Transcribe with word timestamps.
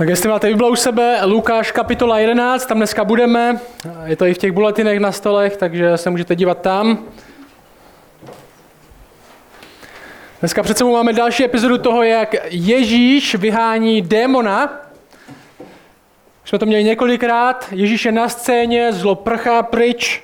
Tak 0.00 0.08
jestli 0.08 0.28
máte 0.28 0.48
Bibla 0.48 0.68
u 0.68 0.76
sebe, 0.76 1.24
Lukáš 1.24 1.72
kapitola 1.72 2.18
11, 2.18 2.66
tam 2.66 2.76
dneska 2.76 3.04
budeme. 3.04 3.60
Je 4.04 4.16
to 4.16 4.26
i 4.26 4.34
v 4.34 4.38
těch 4.38 4.52
buletinech 4.52 5.00
na 5.00 5.12
stolech, 5.12 5.56
takže 5.56 5.96
se 5.96 6.10
můžete 6.10 6.36
dívat 6.36 6.60
tam. 6.60 6.98
Dneska 10.40 10.62
před 10.62 10.78
sebou 10.78 10.92
máme 10.92 11.12
další 11.12 11.44
epizodu 11.44 11.78
toho, 11.78 12.02
jak 12.02 12.34
Ježíš 12.50 13.34
vyhání 13.34 14.02
démona. 14.02 14.80
Už 16.44 16.48
jsme 16.48 16.58
to 16.58 16.66
měli 16.66 16.84
několikrát. 16.84 17.68
Ježíš 17.72 18.04
je 18.04 18.12
na 18.12 18.28
scéně, 18.28 18.92
zlo 18.92 19.14
prchá 19.14 19.62
pryč, 19.62 20.22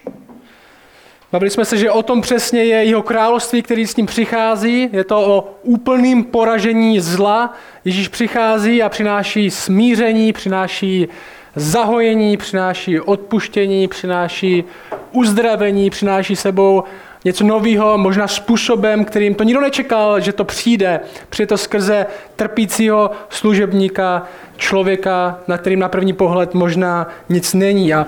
Bavili 1.33 1.51
jsme 1.51 1.65
se, 1.65 1.77
že 1.79 1.91
o 1.91 2.03
tom 2.03 2.21
přesně 2.21 2.65
je 2.65 2.85
jeho 2.85 3.03
království, 3.03 3.63
který 3.63 3.87
s 3.87 3.97
ním 3.97 4.07
přichází. 4.07 4.89
Je 4.93 5.05
to 5.05 5.21
o 5.21 5.55
úplným 5.63 6.25
poražení 6.25 7.01
zla. 7.01 7.53
Ježíš 7.85 8.09
přichází 8.09 8.83
a 8.83 8.89
přináší 8.89 9.51
smíření, 9.51 10.33
přináší 10.33 11.09
zahojení, 11.57 12.37
přináší 12.37 13.01
odpuštění, 13.01 13.89
přináší 13.89 14.65
uzdravení, 15.13 15.91
přináší 15.91 16.37
sebou 16.37 16.85
něco 17.27 17.45
nového, 17.45 17.99
možná 17.99 18.29
způsobem, 18.29 19.05
kterým 19.05 19.35
to 19.35 19.45
nikdo 19.45 19.61
nečekal, 19.61 20.21
že 20.21 20.33
to 20.33 20.45
přijde. 20.45 21.01
Přijde 21.29 21.47
to 21.47 21.59
skrze 21.59 22.07
trpícího 22.37 23.11
služebníka, 23.29 24.23
člověka, 24.57 25.39
na 25.49 25.59
kterým 25.59 25.79
na 25.79 25.89
první 25.89 26.13
pohled 26.13 26.55
možná 26.55 27.09
nic 27.29 27.55
není. 27.55 27.95
A 27.95 28.07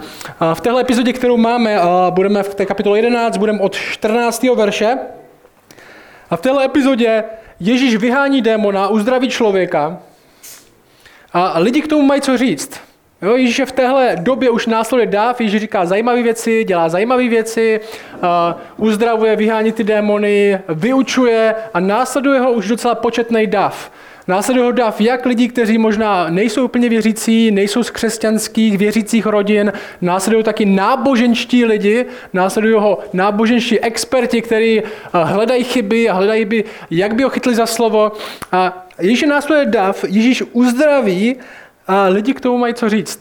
v 0.54 0.60
téhle 0.60 0.80
epizodě, 0.80 1.12
kterou 1.12 1.36
máme, 1.36 1.78
budeme 2.10 2.42
v 2.42 2.54
té 2.54 2.66
kapitole 2.66 2.98
11, 2.98 3.36
budeme 3.36 3.60
od 3.60 3.74
14. 3.74 4.42
verše. 4.54 4.98
A 6.30 6.36
v 6.36 6.40
téhle 6.40 6.64
epizodě 6.64 7.24
Ježíš 7.60 7.96
vyhání 7.96 8.42
démona, 8.42 8.88
uzdraví 8.88 9.28
člověka 9.28 9.98
a 11.32 11.58
lidi 11.58 11.82
k 11.82 11.88
tomu 11.88 12.02
mají 12.02 12.20
co 12.20 12.38
říct. 12.38 12.87
Jo, 13.22 13.36
Ježíš 13.36 13.58
je 13.58 13.66
v 13.66 13.72
téhle 13.72 14.16
době 14.20 14.50
už 14.50 14.66
následuje 14.66 15.06
dáv, 15.06 15.40
Ježíš 15.40 15.60
říká 15.60 15.86
zajímavé 15.86 16.22
věci, 16.22 16.64
dělá 16.64 16.88
zajímavé 16.88 17.28
věci, 17.28 17.80
uh, 18.14 18.86
uzdravuje, 18.86 19.36
vyhání 19.36 19.72
ty 19.72 19.84
démony, 19.84 20.58
vyučuje 20.68 21.54
a 21.74 21.80
následuje 21.80 22.40
ho 22.40 22.52
už 22.52 22.68
docela 22.68 22.94
početný 22.94 23.46
dav. 23.46 23.90
Následuje 24.28 24.64
ho 24.64 24.72
dav 24.72 25.00
jak 25.00 25.26
lidí, 25.26 25.48
kteří 25.48 25.78
možná 25.78 26.30
nejsou 26.30 26.64
úplně 26.64 26.88
věřící, 26.88 27.50
nejsou 27.50 27.82
z 27.82 27.90
křesťanských 27.90 28.78
věřících 28.78 29.26
rodin, 29.26 29.72
následují 30.00 30.44
taky 30.44 30.64
náboženští 30.64 31.64
lidi, 31.64 32.06
následují 32.32 32.74
ho 32.74 32.98
náboženští 33.12 33.80
experti, 33.80 34.42
kteří 34.42 34.82
hledají 35.12 35.64
chyby 35.64 36.08
a 36.08 36.14
hledají, 36.14 36.44
by, 36.44 36.64
jak 36.90 37.14
by 37.14 37.22
ho 37.22 37.30
chytli 37.30 37.54
za 37.54 37.66
slovo. 37.66 38.12
A 38.52 38.86
Ježíš 39.00 39.22
následuje 39.22 39.66
dav, 39.66 40.04
Ježíš 40.08 40.42
uzdraví 40.52 41.36
a 41.88 42.04
lidi 42.04 42.34
k 42.34 42.40
tomu 42.40 42.58
mají 42.58 42.74
co 42.74 42.88
říct. 42.88 43.20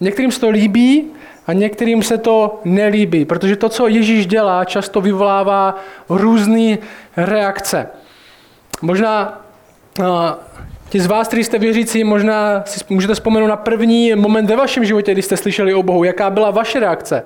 Některým 0.00 0.32
se 0.32 0.40
to 0.40 0.50
líbí 0.50 1.10
a 1.46 1.52
některým 1.52 2.02
se 2.02 2.18
to 2.18 2.60
nelíbí, 2.64 3.24
protože 3.24 3.56
to, 3.56 3.68
co 3.68 3.88
Ježíš 3.88 4.26
dělá, 4.26 4.64
často 4.64 5.00
vyvolává 5.00 5.78
různé 6.08 6.78
reakce. 7.16 7.88
Možná 8.82 9.42
ti 10.88 11.00
z 11.00 11.06
vás, 11.06 11.28
kteří 11.28 11.44
jste 11.44 11.58
věřící, 11.58 12.04
možná 12.04 12.62
si 12.66 12.84
můžete 12.88 13.14
vzpomenout 13.14 13.46
na 13.46 13.56
první 13.56 14.14
moment 14.14 14.46
ve 14.46 14.56
vašem 14.56 14.84
životě, 14.84 15.12
kdy 15.12 15.22
jste 15.22 15.36
slyšeli 15.36 15.74
o 15.74 15.82
Bohu. 15.82 16.04
Jaká 16.04 16.30
byla 16.30 16.50
vaše 16.50 16.80
reakce? 16.80 17.24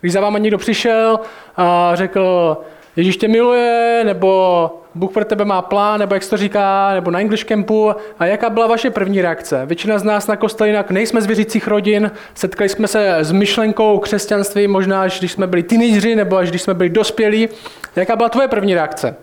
Když 0.00 0.12
za 0.12 0.20
váma 0.20 0.38
někdo 0.38 0.58
přišel 0.58 1.20
a 1.56 1.90
řekl, 1.94 2.56
Ježíš 2.96 3.16
tě 3.16 3.28
miluje, 3.28 4.02
nebo 4.04 4.70
Bůh 4.94 5.12
pro 5.12 5.24
tebe 5.24 5.44
má 5.44 5.62
plán, 5.62 6.00
nebo 6.00 6.14
jak 6.14 6.22
se 6.22 6.30
to 6.30 6.36
říká, 6.36 6.90
nebo 6.94 7.10
na 7.10 7.20
English 7.20 7.44
Campu. 7.44 7.94
A 8.18 8.26
jaká 8.26 8.50
byla 8.50 8.66
vaše 8.66 8.90
první 8.90 9.22
reakce? 9.22 9.66
Většina 9.66 9.98
z 9.98 10.02
nás 10.02 10.26
na 10.26 10.36
kostele 10.36 10.68
jinak 10.68 10.90
nejsme 10.90 11.22
z 11.22 11.26
věřících 11.26 11.68
rodin, 11.68 12.10
setkali 12.34 12.68
jsme 12.68 12.88
se 12.88 13.16
s 13.20 13.32
myšlenkou 13.32 13.98
křesťanství, 13.98 14.68
možná 14.68 15.02
až 15.02 15.18
když 15.18 15.32
jsme 15.32 15.46
byli 15.46 15.62
teenageři, 15.62 16.16
nebo 16.16 16.36
až 16.36 16.50
když 16.50 16.62
jsme 16.62 16.74
byli 16.74 16.88
dospělí. 16.88 17.48
Jaká 17.96 18.16
byla 18.16 18.28
tvoje 18.28 18.48
první 18.48 18.74
reakce, 18.74 19.16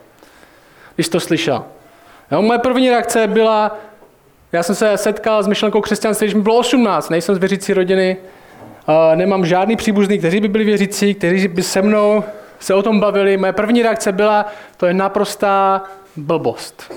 když 0.95 1.05
jsi 1.05 1.11
to 1.11 1.19
slyšel? 1.19 1.63
Jo, 2.31 2.41
moje 2.41 2.59
první 2.59 2.89
reakce 2.89 3.27
byla, 3.27 3.77
já 4.51 4.63
jsem 4.63 4.75
se 4.75 4.97
setkal 4.97 5.43
s 5.43 5.47
myšlenkou 5.47 5.81
křesťanství, 5.81 6.27
když 6.27 6.35
mi 6.35 6.41
bylo 6.41 6.57
18, 6.57 7.09
nejsem 7.09 7.35
z 7.35 7.37
věřící 7.37 7.73
rodiny, 7.73 8.17
nemám 9.15 9.45
žádný 9.45 9.75
příbuzný, 9.75 10.17
kteří 10.17 10.39
by 10.39 10.47
byli 10.47 10.63
věřící, 10.63 11.13
kteří 11.13 11.47
by 11.47 11.63
se 11.63 11.81
mnou 11.81 12.23
se 12.61 12.73
o 12.73 12.83
tom 12.83 12.99
bavili, 12.99 13.37
moje 13.37 13.53
první 13.53 13.83
reakce 13.83 14.11
byla, 14.11 14.45
to 14.77 14.85
je 14.85 14.93
naprostá 14.93 15.83
blbost. 16.15 16.93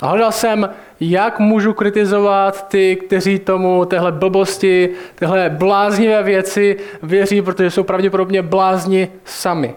A 0.00 0.06
hledal 0.06 0.32
jsem, 0.32 0.70
jak 1.00 1.38
můžu 1.38 1.72
kritizovat 1.72 2.68
ty, 2.68 2.96
kteří 2.96 3.38
tomu 3.38 3.84
téhle 3.84 4.12
blbosti, 4.12 4.90
téhle 5.14 5.50
bláznivé 5.50 6.22
věci 6.22 6.76
věří, 7.02 7.42
protože 7.42 7.70
jsou 7.70 7.82
pravděpodobně 7.82 8.42
blázni 8.42 9.08
sami. 9.24 9.74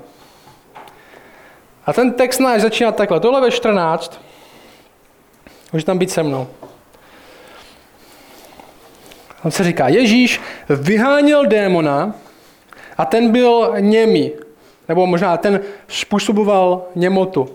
A 1.85 1.93
ten 1.93 2.13
text 2.13 2.39
náš 2.39 2.61
začíná 2.61 2.91
takhle. 2.91 3.19
Tohle 3.19 3.41
ve 3.41 3.51
14. 3.51 4.21
Může 5.73 5.85
tam 5.85 5.97
být 5.97 6.11
se 6.11 6.23
mnou. 6.23 6.47
On 9.43 9.51
se 9.51 9.63
říká, 9.63 9.87
Ježíš 9.87 10.41
vyháněl 10.69 11.45
démona 11.45 12.13
a 12.97 13.05
ten 13.05 13.31
byl 13.31 13.73
němý. 13.79 14.31
Nebo 14.89 15.07
možná 15.07 15.37
ten 15.37 15.59
způsoboval 15.87 16.81
němotu. 16.95 17.49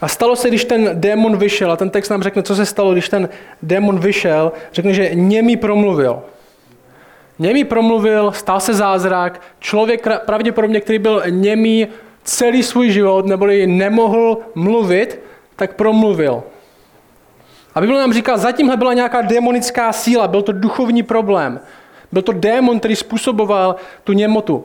A 0.00 0.08
stalo 0.08 0.36
se, 0.36 0.48
když 0.48 0.64
ten 0.64 0.90
démon 0.94 1.36
vyšel, 1.36 1.72
a 1.72 1.76
ten 1.76 1.90
text 1.90 2.08
nám 2.08 2.22
řekne, 2.22 2.42
co 2.42 2.56
se 2.56 2.66
stalo, 2.66 2.92
když 2.92 3.08
ten 3.08 3.28
démon 3.62 3.98
vyšel, 3.98 4.52
řekne, 4.72 4.94
že 4.94 5.10
němý 5.14 5.56
promluvil. 5.56 6.22
Němý 7.38 7.64
promluvil, 7.64 8.32
stal 8.32 8.60
se 8.60 8.74
zázrak, 8.74 9.40
člověk 9.60 10.06
pravděpodobně, 10.26 10.80
který 10.80 10.98
byl 10.98 11.22
němý 11.28 11.88
celý 12.24 12.62
svůj 12.62 12.90
život, 12.90 13.26
neboli 13.26 13.66
nemohl 13.66 14.38
mluvit, 14.54 15.20
tak 15.56 15.74
promluvil. 15.74 16.42
A 17.74 17.80
Bible 17.80 17.98
nám 17.98 18.12
říká, 18.12 18.36
zatímhle 18.36 18.76
byla 18.76 18.92
nějaká 18.92 19.22
demonická 19.22 19.92
síla, 19.92 20.28
byl 20.28 20.42
to 20.42 20.52
duchovní 20.52 21.02
problém. 21.02 21.60
Byl 22.12 22.22
to 22.22 22.32
démon, 22.32 22.78
který 22.78 22.96
způsoboval 22.96 23.76
tu 24.04 24.12
němotu. 24.12 24.64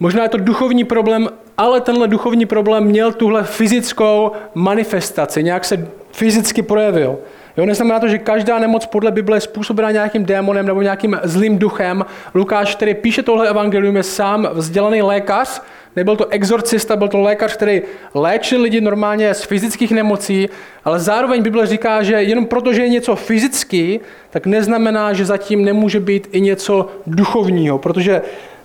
Možná 0.00 0.22
je 0.22 0.28
to 0.28 0.38
duchovní 0.38 0.84
problém, 0.84 1.28
ale 1.58 1.80
tenhle 1.80 2.08
duchovní 2.08 2.46
problém 2.46 2.84
měl 2.84 3.12
tuhle 3.12 3.44
fyzickou 3.44 4.32
manifestaci, 4.54 5.42
nějak 5.42 5.64
se 5.64 5.88
fyzicky 6.12 6.62
projevil. 6.62 7.18
Jo, 7.56 7.66
neznamená 7.66 8.00
to, 8.00 8.08
že 8.08 8.18
každá 8.18 8.58
nemoc 8.58 8.86
podle 8.86 9.10
Bible 9.10 9.36
je 9.36 9.40
způsobena 9.40 9.90
nějakým 9.90 10.24
démonem 10.24 10.66
nebo 10.66 10.82
nějakým 10.82 11.20
zlým 11.22 11.58
duchem. 11.58 12.06
Lukáš, 12.34 12.74
který 12.74 12.94
píše 12.94 13.22
tohle 13.22 13.48
evangelium, 13.48 13.96
je 13.96 14.02
sám 14.02 14.48
vzdělaný 14.52 15.02
lékař, 15.02 15.62
nebyl 15.96 16.16
to 16.16 16.28
exorcista, 16.28 16.96
byl 16.96 17.08
to 17.08 17.18
lékař, 17.18 17.52
který 17.56 17.82
léčil 18.14 18.62
lidi 18.62 18.80
normálně 18.80 19.34
z 19.34 19.42
fyzických 19.42 19.92
nemocí, 19.92 20.48
ale 20.84 21.00
zároveň 21.00 21.42
Bible 21.42 21.66
říká, 21.66 22.02
že 22.02 22.14
jenom 22.14 22.46
proto, 22.46 22.72
že 22.72 22.82
je 22.82 22.88
něco 22.88 23.16
fyzický, 23.16 24.00
tak 24.30 24.46
neznamená, 24.46 25.12
že 25.12 25.24
zatím 25.24 25.64
nemůže 25.64 26.00
být 26.00 26.28
i 26.32 26.40
něco 26.40 26.88
duchovního, 27.06 27.78
protože 27.78 28.22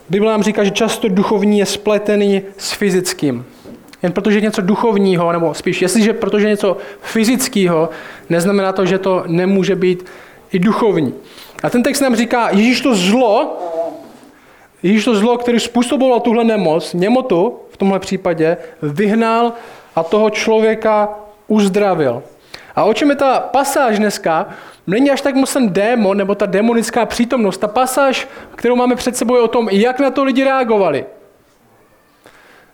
Bible 0.10 0.32
nám 0.32 0.44
říká, 0.44 0.64
že 0.64 0.72
často 0.72 1.08
duchovní 1.08 1.60
je 1.60 1.66
spletený 1.66 2.42
s 2.58 2.72
fyzickým. 2.72 3.46
Jen 4.04 4.12
protože 4.12 4.42
něco 4.42 4.62
duchovního, 4.62 5.32
nebo 5.32 5.54
spíš, 5.54 5.82
jestliže 5.82 6.14
protože 6.14 6.48
něco 6.48 6.78
fyzického, 7.02 7.90
neznamená 8.30 8.72
to, 8.72 8.86
že 8.86 8.98
to 8.98 9.24
nemůže 9.28 9.76
být 9.76 10.06
i 10.52 10.60
duchovní. 10.60 11.14
A 11.64 11.70
ten 11.70 11.84
text 11.84 12.02
nám 12.02 12.16
říká, 12.16 12.50
Ježíš 12.50 12.82
to 12.82 12.96
zlo, 12.96 13.58
Ježíš 14.84 15.06
to 15.06 15.16
zlo, 15.16 15.38
který 15.38 15.60
způsobilo 15.60 16.20
tuhle 16.20 16.44
nemoc, 16.44 16.94
němotu 16.94 17.60
v 17.70 17.78
tomhle 17.78 18.00
případě, 18.00 18.58
vyhnal 18.82 19.54
a 19.96 20.04
toho 20.04 20.30
člověka 20.30 21.10
uzdravil. 21.48 22.24
A 22.76 22.84
o 22.84 22.94
čem 22.94 23.10
je 23.10 23.16
ta 23.16 23.40
pasáž 23.40 24.00
dneska? 24.00 24.50
Není 24.88 25.12
až 25.12 25.22
tak 25.22 25.36
moc 25.36 25.54
ten 25.54 25.74
démon, 25.74 26.18
nebo 26.18 26.36
ta 26.36 26.46
demonická 26.46 27.06
přítomnost. 27.06 27.58
Ta 27.58 27.68
pasáž, 27.68 28.28
kterou 28.56 28.76
máme 28.76 28.96
před 28.96 29.18
sebou, 29.18 29.36
je 29.36 29.42
o 29.42 29.48
tom, 29.48 29.70
jak 29.70 30.00
na 30.00 30.12
to 30.12 30.24
lidi 30.24 30.44
reagovali. 30.44 31.06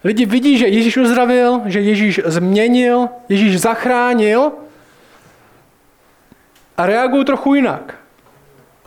Lidi 0.04 0.26
vidí, 0.26 0.58
že 0.58 0.68
Ježíš 0.68 0.98
uzdravil, 0.98 1.62
že 1.66 1.82
Ježíš 1.82 2.22
změnil, 2.26 3.10
Ježíš 3.30 3.62
zachránil 3.62 4.52
a 6.78 6.86
reagují 6.86 7.26
trochu 7.26 7.56
jinak. 7.56 7.96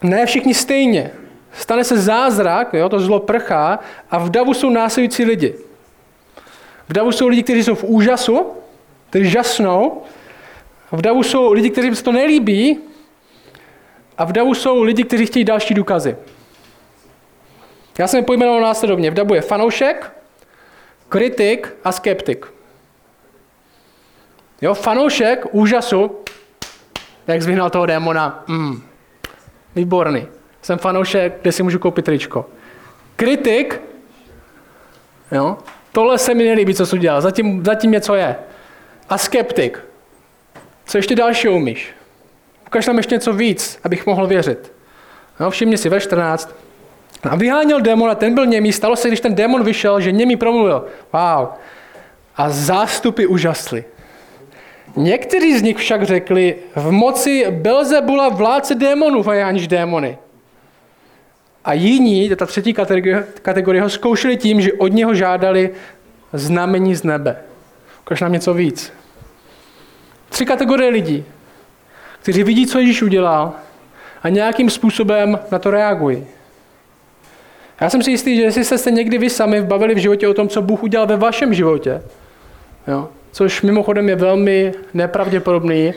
Ne 0.02 0.26
všichni 0.26 0.54
stejně. 0.54 1.10
Stane 1.52 1.84
se 1.84 1.98
zázrak, 1.98 2.74
jo, 2.74 2.88
to 2.88 3.00
zlo 3.00 3.20
prchá 3.20 3.78
a 4.10 4.18
v 4.18 4.30
davu 4.30 4.54
jsou 4.54 4.70
následující 4.70 5.24
lidi. 5.24 5.54
V 6.88 6.92
davu 6.92 7.12
jsou 7.12 7.28
lidi, 7.28 7.42
kteří 7.42 7.64
jsou 7.64 7.74
v 7.74 7.84
úžasu, 7.84 8.46
kteří 9.10 9.30
žasnou. 9.30 10.02
V 10.92 11.02
davu 11.02 11.22
jsou 11.22 11.52
lidi, 11.52 11.70
kteří 11.70 11.96
se 11.96 12.04
to 12.04 12.12
nelíbí. 12.12 12.78
A 14.18 14.24
v 14.24 14.32
davu 14.32 14.54
jsou 14.54 14.82
lidi, 14.82 15.04
kteří 15.04 15.26
chtějí 15.26 15.44
další 15.44 15.74
důkazy. 15.74 16.16
Já 17.98 18.06
jsem 18.06 18.18
je 18.18 18.24
pojmenoval 18.24 18.60
následovně. 18.60 19.10
V 19.10 19.14
davu 19.14 19.34
je 19.34 19.40
fanoušek, 19.40 20.12
kritik 21.08 21.74
a 21.84 21.92
skeptik. 21.92 22.46
Jo, 24.62 24.74
fanoušek 24.74 25.46
úžasu, 25.54 26.16
jak 27.26 27.42
zvyhnal 27.42 27.70
toho 27.70 27.86
démona. 27.86 28.44
Mm, 28.46 28.82
výborný. 29.76 30.26
Jsem 30.62 30.78
fanoušek, 30.78 31.38
kde 31.42 31.52
si 31.52 31.62
můžu 31.62 31.78
koupit 31.78 32.04
tričko. 32.04 32.46
Kritik, 33.16 33.80
jo, 35.32 35.58
tohle 35.92 36.18
se 36.18 36.34
mi 36.34 36.44
nelíbí, 36.44 36.74
co 36.74 36.86
jsi 36.86 36.96
udělal, 36.96 37.20
zatím, 37.20 37.64
zatím 37.64 37.90
něco 37.90 38.14
je. 38.14 38.36
A 39.08 39.18
skeptik, 39.18 39.78
co 40.86 40.98
ještě 40.98 41.16
další 41.16 41.48
umíš? 41.48 41.94
Ukaž 42.66 42.86
nám 42.86 42.96
ještě 42.96 43.14
něco 43.14 43.32
víc, 43.32 43.78
abych 43.84 44.06
mohl 44.06 44.26
věřit. 44.26 44.72
No, 45.40 45.50
všimni 45.50 45.78
si, 45.78 45.88
ve 45.88 46.00
14. 46.00 46.56
A 47.30 47.36
vyháněl 47.36 47.80
démona, 47.80 48.14
ten 48.14 48.34
byl 48.34 48.46
němý, 48.46 48.72
stalo 48.72 48.96
se, 48.96 49.08
když 49.08 49.20
ten 49.20 49.34
démon 49.34 49.64
vyšel, 49.64 50.00
že 50.00 50.12
němý 50.12 50.36
promluvil. 50.36 50.86
Wow. 51.12 51.48
A 52.36 52.50
zástupy 52.50 53.26
úžasly. 53.26 53.84
Někteří 54.96 55.58
z 55.58 55.62
nich 55.62 55.76
však 55.76 56.02
řekli, 56.02 56.56
v 56.76 56.90
moci 56.90 57.46
Belzebula 57.50 58.28
vládce 58.28 58.74
démonů 58.74 59.22
vyháníš 59.22 59.68
démony. 59.68 60.18
A 61.64 61.72
jiní, 61.72 62.36
ta 62.36 62.46
třetí 62.46 62.72
kategorie, 62.72 63.26
kategorie 63.42 63.82
ho 63.82 63.90
zkoušeli 63.90 64.36
tím, 64.36 64.60
že 64.60 64.72
od 64.72 64.88
něho 64.88 65.14
žádali 65.14 65.70
znamení 66.32 66.94
z 66.94 67.02
nebe. 67.02 67.36
Ukaž 68.00 68.20
nám 68.20 68.32
něco 68.32 68.54
víc. 68.54 68.92
Tři 70.28 70.46
kategorie 70.46 70.90
lidí, 70.90 71.24
kteří 72.22 72.42
vidí, 72.42 72.66
co 72.66 72.78
Ježíš 72.78 73.02
udělal 73.02 73.52
a 74.22 74.28
nějakým 74.28 74.70
způsobem 74.70 75.38
na 75.50 75.58
to 75.58 75.70
reagují. 75.70 76.26
Já 77.80 77.90
jsem 77.90 78.02
si 78.02 78.10
jistý, 78.10 78.36
že 78.36 78.42
jestli 78.42 78.64
jste 78.64 78.78
se 78.78 78.90
někdy 78.90 79.18
vy 79.18 79.30
sami 79.30 79.62
bavili 79.62 79.94
v 79.94 79.98
životě 79.98 80.28
o 80.28 80.34
tom, 80.34 80.48
co 80.48 80.62
Bůh 80.62 80.82
udělal 80.82 81.06
ve 81.06 81.16
vašem 81.16 81.54
životě, 81.54 82.02
jo, 82.88 83.08
což 83.32 83.62
mimochodem 83.62 84.08
je 84.08 84.16
velmi 84.16 84.72
nepravděpodobný, 84.94 85.94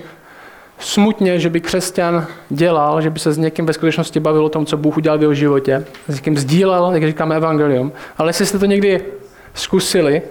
smutně, 0.79 1.39
že 1.39 1.49
by 1.49 1.61
křesťan 1.61 2.27
dělal, 2.49 3.01
že 3.01 3.09
by 3.09 3.19
se 3.19 3.33
s 3.33 3.37
někým 3.37 3.65
ve 3.65 3.73
skutečnosti 3.73 4.19
bavil 4.19 4.45
o 4.45 4.49
tom, 4.49 4.65
co 4.65 4.77
Bůh 4.77 4.97
udělal 4.97 5.17
v 5.17 5.21
jeho 5.21 5.33
životě, 5.33 5.85
s 6.07 6.15
někým 6.15 6.37
sdílel, 6.37 6.91
jak 6.93 7.03
říkáme, 7.03 7.35
evangelium. 7.35 7.91
Ale 8.17 8.29
jestli 8.29 8.45
jste 8.45 8.59
to 8.59 8.65
někdy 8.65 9.05
zkusili, 9.53 10.21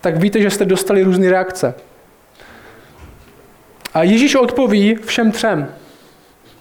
tak 0.00 0.16
víte, 0.16 0.40
že 0.40 0.50
jste 0.50 0.64
dostali 0.64 1.02
různé 1.02 1.30
reakce. 1.30 1.74
A 3.94 4.02
Ježíš 4.02 4.34
odpoví 4.34 4.96
všem 5.04 5.32
třem. 5.32 5.68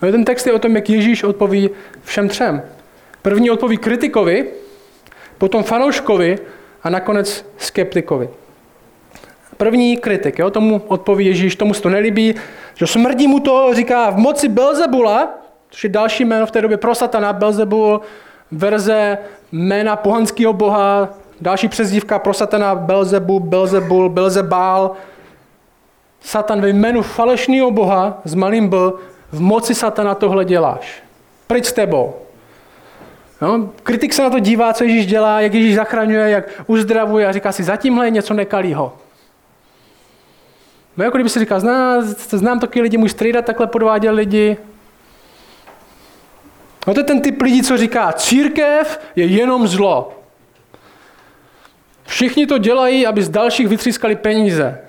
No, 0.01 0.12
ten 0.12 0.25
text 0.25 0.47
je 0.47 0.53
o 0.53 0.59
tom, 0.59 0.75
jak 0.75 0.89
Ježíš 0.89 1.24
odpoví 1.24 1.69
všem 2.03 2.30
třem. 2.30 2.62
První 3.21 3.51
odpoví 3.51 3.77
kritikovi, 3.77 4.47
potom 5.38 5.63
fanouškovi 5.63 6.39
a 6.83 6.89
nakonec 6.89 7.45
skeptikovi. 7.57 8.30
První 9.58 9.98
kritik, 9.98 10.40
jo, 10.40 10.50
tomu 10.50 10.82
odpoví 10.88 11.26
Ježíš, 11.26 11.56
tomu 11.56 11.74
se 11.74 11.82
to 11.82 11.90
nelíbí, 11.90 12.36
že 12.76 12.88
smrdí 12.88 13.28
mu 13.28 13.40
to, 13.40 13.70
říká 13.74 14.10
v 14.10 14.18
moci 14.18 14.48
Belzebula, 14.48 15.30
což 15.70 15.84
je 15.84 15.90
další 15.90 16.26
jméno 16.26 16.46
v 16.46 16.52
té 16.52 16.62
době 16.62 16.78
pro 16.78 16.96
satana, 16.96 17.34
Belzebul, 17.34 18.02
verze 18.52 19.18
jména 19.52 19.96
pohanského 19.96 20.54
boha, 20.54 21.10
další 21.42 21.68
přezdívka 21.68 22.20
pro 22.20 22.34
satana, 22.34 22.76
Belzebu, 22.76 23.40
Belzebul, 23.40 24.10
Belzebál. 24.10 24.92
Satan 26.22 26.62
ve 26.62 26.70
jménu 26.70 27.02
falešného 27.02 27.72
boha 27.72 28.22
s 28.26 28.36
malým 28.36 28.70
b, 28.70 28.78
v 29.32 29.42
moci 29.42 29.76
satana 29.76 30.16
tohle 30.16 30.46
děláš. 30.46 31.04
Pryč 31.48 31.66
s 31.66 31.74
tebou. 31.74 32.14
No, 33.42 33.70
kritik 33.84 34.14
se 34.14 34.24
na 34.24 34.30
to 34.30 34.40
dívá, 34.40 34.74
co 34.74 34.84
Ježíš 34.84 35.06
dělá, 35.06 35.42
jak 35.42 35.54
Ježíš 35.54 35.76
zachraňuje, 35.76 36.30
jak 36.30 36.50
uzdravuje 36.68 37.28
a 37.28 37.32
říká 37.32 37.52
si, 37.52 37.64
zatímhle 37.64 38.08
je 38.08 38.12
něco 38.12 38.34
nekalýho. 38.34 38.94
No 40.98 41.04
jako 41.04 41.18
kdyby 41.18 41.30
si 41.30 41.40
říkal, 41.40 41.60
Zná, 41.60 42.01
znám 42.30 42.60
taky 42.60 42.81
lidi, 42.81 42.98
můj 42.98 43.10
strýda 43.10 43.42
takhle 43.42 43.68
podváděl 43.68 44.13
lidi. 44.16 44.57
No 46.88 46.94
to 46.94 47.00
je 47.00 47.04
ten 47.04 47.22
typ 47.22 47.42
lidí, 47.42 47.63
co 47.63 47.78
říká, 47.78 48.12
církev 48.12 49.00
je 49.16 49.25
jenom 49.25 49.68
zlo. 49.68 50.24
Všichni 52.06 52.48
to 52.48 52.57
dělají, 52.57 53.07
aby 53.07 53.24
z 53.24 53.30
dalších 53.30 53.68
vytřískali 53.68 54.16
peníze. 54.16 54.80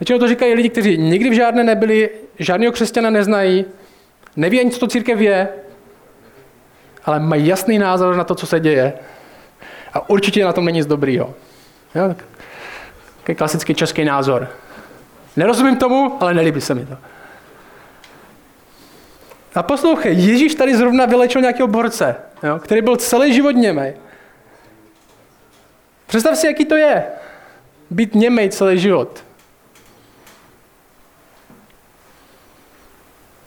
Většinou 0.00 0.18
to 0.18 0.28
říkají 0.28 0.54
lidi, 0.54 0.68
kteří 0.68 0.98
nikdy 0.98 1.30
v 1.30 1.32
žádné 1.32 1.64
nebyli, 1.64 2.10
žádného 2.38 2.72
křesťana 2.72 3.10
neznají, 3.10 3.64
neví 4.36 4.60
ani, 4.60 4.70
co 4.70 4.78
to 4.78 4.86
církev 4.86 5.20
je, 5.20 5.48
ale 7.04 7.20
mají 7.20 7.46
jasný 7.46 7.78
názor 7.78 8.16
na 8.16 8.24
to, 8.24 8.34
co 8.34 8.46
se 8.46 8.60
děje. 8.60 8.92
A 9.94 10.10
určitě 10.10 10.44
na 10.44 10.52
tom 10.52 10.64
není 10.64 10.78
nic 10.78 10.86
dobrýho. 10.86 11.34
Jo? 11.94 12.14
Takový 13.22 13.36
klasický 13.36 13.74
český 13.74 14.04
názor. 14.04 14.48
Nerozumím 15.36 15.76
tomu, 15.76 16.16
ale 16.20 16.34
nelíbí 16.34 16.60
se 16.60 16.74
mi 16.74 16.86
to. 16.86 16.96
A 19.54 19.62
poslouchej, 19.62 20.16
Ježíš 20.16 20.54
tady 20.54 20.76
zrovna 20.76 21.06
vylečil 21.06 21.40
nějakého 21.40 21.68
borce, 21.68 22.16
jo, 22.42 22.58
který 22.58 22.82
byl 22.82 22.96
celý 22.96 23.34
život 23.34 23.50
němej. 23.50 23.94
Představ 26.06 26.36
si, 26.36 26.46
jaký 26.46 26.64
to 26.64 26.76
je, 26.76 27.04
být 27.90 28.14
němej 28.14 28.48
celý 28.48 28.78
život. 28.78 29.24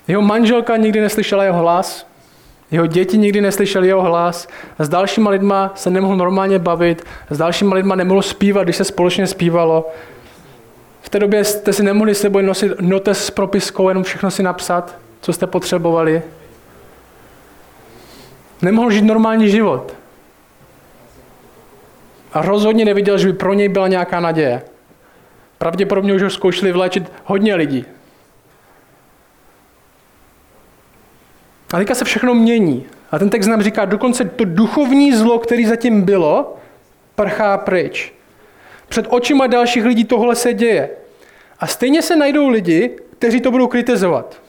Jeho 0.07 0.21
manželka 0.21 0.77
nikdy 0.77 1.01
neslyšela 1.01 1.43
jeho 1.43 1.59
hlas, 1.59 2.07
jeho 2.71 2.87
děti 2.87 3.17
nikdy 3.17 3.41
neslyšeli 3.41 3.87
jeho 3.87 4.01
hlas, 4.01 4.47
s 4.79 4.89
dalšíma 4.89 5.29
lidma 5.29 5.71
se 5.75 5.89
nemohl 5.89 6.15
normálně 6.15 6.59
bavit, 6.59 7.03
s 7.29 7.37
dalšíma 7.37 7.75
lidma 7.75 7.95
nemohl 7.95 8.21
zpívat, 8.21 8.63
když 8.63 8.75
se 8.75 8.83
společně 8.83 9.27
zpívalo. 9.27 9.91
V 11.01 11.09
té 11.09 11.19
době 11.19 11.43
jste 11.43 11.73
si 11.73 11.83
nemohli 11.83 12.15
s 12.15 12.21
sebou 12.21 12.41
nosit 12.41 12.71
notes 12.81 13.25
s 13.25 13.31
propiskou, 13.31 13.89
jenom 13.89 14.03
všechno 14.03 14.31
si 14.31 14.43
napsat, 14.43 14.97
co 15.21 15.33
jste 15.33 15.47
potřebovali. 15.47 16.21
Nemohl 18.61 18.91
žít 18.91 19.01
normální 19.01 19.49
život. 19.49 19.93
A 22.33 22.41
rozhodně 22.41 22.85
neviděl, 22.85 23.17
že 23.17 23.27
by 23.27 23.33
pro 23.33 23.53
něj 23.53 23.69
byla 23.69 23.87
nějaká 23.87 24.19
naděje. 24.19 24.61
Pravděpodobně 25.57 26.13
už 26.13 26.21
ho 26.21 26.29
zkoušeli 26.29 26.71
vléčit 26.71 27.11
hodně 27.25 27.55
lidí. 27.55 27.85
A 31.75 31.77
teďka 31.77 31.95
se 31.95 32.05
všechno 32.05 32.33
mění. 32.33 32.85
A 33.11 33.19
ten 33.19 33.29
text 33.29 33.47
nám 33.47 33.61
říká, 33.61 33.85
dokonce 33.85 34.25
to 34.25 34.45
duchovní 34.45 35.15
zlo, 35.15 35.39
který 35.39 35.65
zatím 35.65 36.01
bylo, 36.01 36.55
prchá 37.15 37.57
pryč. 37.57 38.13
Před 38.87 39.05
očima 39.09 39.47
dalších 39.47 39.85
lidí 39.85 40.03
tohle 40.05 40.35
se 40.35 40.53
děje. 40.53 40.89
A 41.59 41.67
stejně 41.67 42.01
se 42.01 42.15
najdou 42.15 42.47
lidi, 42.47 42.91
kteří 43.17 43.41
to 43.41 43.51
budou 43.51 43.67
kritizovat. 43.67 44.41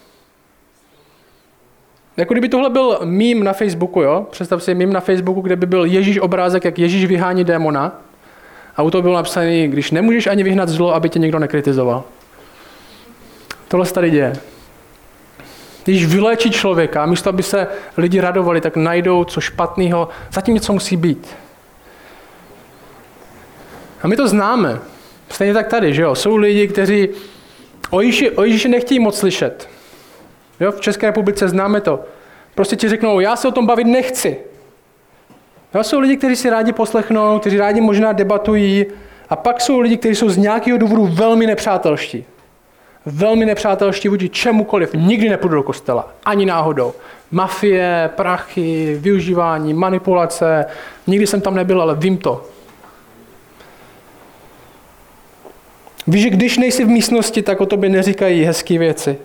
Jako 2.16 2.35
kdyby 2.35 2.49
tohle 2.49 2.71
byl 2.71 2.99
mím 3.04 3.45
na 3.45 3.52
Facebooku, 3.52 4.02
jo? 4.02 4.26
Představ 4.30 4.62
si 4.62 4.75
mím 4.75 4.92
na 4.92 5.00
Facebooku, 5.00 5.40
kde 5.40 5.56
by 5.56 5.66
byl 5.66 5.85
Ježíš 5.85 6.18
obrázek, 6.18 6.64
jak 6.64 6.78
Ježíš 6.78 7.04
vyhání 7.04 7.45
démona. 7.45 8.02
A 8.76 8.83
u 8.83 8.90
toho 8.90 9.02
bylo 9.02 9.14
napsané, 9.14 9.68
když 9.68 9.90
nemůžeš 9.90 10.26
ani 10.26 10.42
vyhnat 10.42 10.68
zlo, 10.68 10.95
aby 10.95 11.09
tě 11.09 11.18
někdo 11.18 11.38
nekritizoval. 11.38 12.04
Tohle 13.68 13.87
se 13.87 13.95
tady 13.95 14.11
děje. 14.11 14.33
Když 15.87 16.07
vyléčí 16.07 16.50
člověka, 16.50 17.07
místo 17.07 17.31
aby 17.31 17.43
se 17.43 17.66
lidi 17.97 18.21
radovali, 18.21 18.61
tak 18.61 18.76
najdou 18.76 19.25
co 19.25 19.40
špatného, 19.40 20.09
zatím 20.33 20.55
něco 20.55 20.73
musí 20.73 20.97
být. 20.97 21.28
A 24.02 24.09
my 24.09 24.16
to 24.16 24.28
známe. 24.28 24.78
Stejně 25.28 25.55
tak 25.55 25.66
tady, 25.66 25.95
že 25.95 26.02
jo? 26.02 26.14
Jsou 26.14 26.37
lidi, 26.37 26.69
kteří 26.69 27.09
o 27.90 28.00
Ježíši, 28.00 28.31
o 28.31 28.45
Ježíši 28.45 28.69
nechtějí 28.69 29.00
moc 29.00 29.19
slyšet. 29.19 29.69
Jo? 30.61 30.73
V 30.73 30.81
České 30.81 31.07
republice 31.07 31.49
známe 31.49 31.81
to. 31.81 32.05
Prostě 32.55 32.76
ti 32.76 32.88
řeknou, 32.88 33.21
já 33.21 33.37
se 33.37 33.49
o 33.49 33.52
tom 33.52 33.66
bavit 33.66 33.87
nechci. 33.87 34.37
Jo? 35.75 35.85
Jsou 35.85 36.00
lidi, 36.00 36.16
kteří 36.16 36.37
si 36.37 36.50
rádi 36.50 36.73
poslechnou, 36.73 37.38
kteří 37.38 37.57
rádi 37.57 37.81
možná 37.81 38.12
debatují, 38.12 38.87
a 39.28 39.37
pak 39.37 39.61
jsou 39.61 39.81
lidi, 39.81 39.97
kteří 39.97 40.14
jsou 40.14 40.28
z 40.28 40.37
nějakého 40.37 40.78
důvodu 40.78 41.07
velmi 41.07 41.47
nepřátelští 41.47 42.25
velmi 43.06 43.46
nepřátelští 43.46 44.08
vůči 44.08 44.28
čemukoliv, 44.28 44.90
nikdy 44.94 45.28
nepůjdu 45.28 45.54
do 45.54 45.62
kostela, 45.62 46.12
ani 46.25 46.46
náhodou. 46.46 46.94
Mafie, 47.30 48.10
prachy, 48.16 48.96
využívání, 49.00 49.75
manipulace, 49.75 50.66
nikdy 51.06 51.26
jsem 51.26 51.40
tam 51.40 51.54
nebyl, 51.54 51.82
ale 51.82 51.94
vím 51.94 52.18
to. 52.18 52.46
Víš, 56.06 56.22
že 56.22 56.30
když 56.30 56.58
nejsi 56.58 56.84
v 56.84 56.88
místnosti, 56.88 57.42
tak 57.42 57.60
o 57.60 57.66
tobě 57.66 57.90
neříkají 57.90 58.44
hezké 58.44 58.78
věci. 58.78 59.18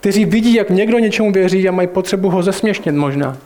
Kteří 0.00 0.24
vidí, 0.24 0.54
jak 0.54 0.70
někdo 0.70 0.98
něčemu 0.98 1.32
věří 1.32 1.68
a 1.68 1.72
mají 1.72 1.88
potřebu 1.88 2.30
ho 2.30 2.42
zesměšnit 2.42 2.94
možná. 2.94 3.36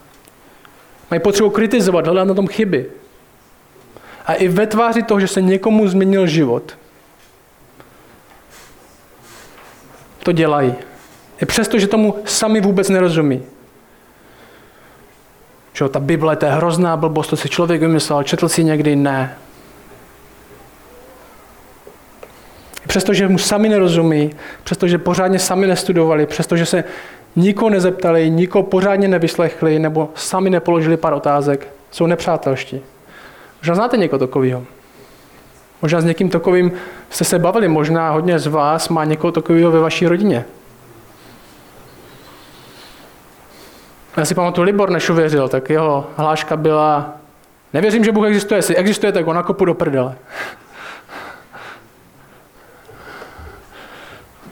Mají 1.11 1.21
potřebu 1.21 1.49
kritizovat, 1.49 2.07
hledat 2.07 2.27
na 2.27 2.33
tom 2.33 2.47
chyby. 2.47 2.85
A 4.25 4.33
i 4.33 4.47
ve 4.47 4.67
tváři 4.67 5.03
toho, 5.03 5.19
že 5.19 5.27
se 5.27 5.41
někomu 5.41 5.87
změnil 5.87 6.27
život, 6.27 6.77
to 10.25 10.31
dělají. 10.31 10.73
I 11.41 11.45
přesto, 11.45 11.79
že 11.79 11.87
tomu 11.87 12.15
sami 12.25 12.61
vůbec 12.61 12.89
nerozumí. 12.89 13.43
Že 15.73 15.89
ta 15.89 15.99
Bible, 15.99 16.35
to 16.35 16.45
je 16.45 16.51
hrozná 16.51 16.97
blbost, 16.97 17.27
to 17.27 17.35
si 17.35 17.49
člověk 17.49 17.81
vymyslel, 17.81 18.23
četl 18.23 18.49
si 18.49 18.63
někdy, 18.63 18.95
ne. 18.95 19.37
Přestože 22.87 23.27
mu 23.27 23.37
sami 23.37 23.69
nerozumí, 23.69 24.31
přestože 24.63 24.97
pořádně 24.97 25.39
sami 25.39 25.67
nestudovali, 25.67 26.25
přestože 26.25 26.65
se 26.65 26.83
nikoho 27.35 27.69
nezeptali, 27.69 28.29
nikoho 28.29 28.63
pořádně 28.63 29.07
nevyslechli 29.07 29.79
nebo 29.79 30.09
sami 30.15 30.49
nepoložili 30.49 30.97
pár 30.97 31.13
otázek, 31.13 31.67
jsou 31.91 32.05
nepřátelští. 32.05 32.81
Možná 33.61 33.75
znáte 33.75 33.97
někoho 33.97 34.19
takového. 34.19 34.63
Možná 35.85 36.01
s 36.01 36.05
někým 36.05 36.29
takovým 36.29 36.71
jste 37.09 37.23
se 37.23 37.39
bavili, 37.39 37.67
možná 37.67 38.11
hodně 38.11 38.39
z 38.39 38.47
vás 38.47 38.89
má 38.89 39.05
někoho 39.05 39.31
takového 39.31 39.71
ve 39.71 39.79
vaší 39.79 40.07
rodině. 40.07 40.45
Já 44.17 44.25
si 44.25 44.35
pamatuju, 44.35 44.65
Libor 44.65 44.89
než 44.89 45.09
uvěřil, 45.09 45.47
tak 45.47 45.69
jeho 45.69 46.09
hláška 46.17 46.57
byla, 46.57 47.13
nevěřím, 47.73 48.03
že 48.03 48.11
Bůh 48.11 48.27
existuje, 48.27 48.57
jestli 48.57 48.75
existuje, 48.75 49.11
tak 49.11 49.25
ho 49.25 49.33
nakopu 49.33 49.65
do 49.65 49.73
prdele. 49.73 50.15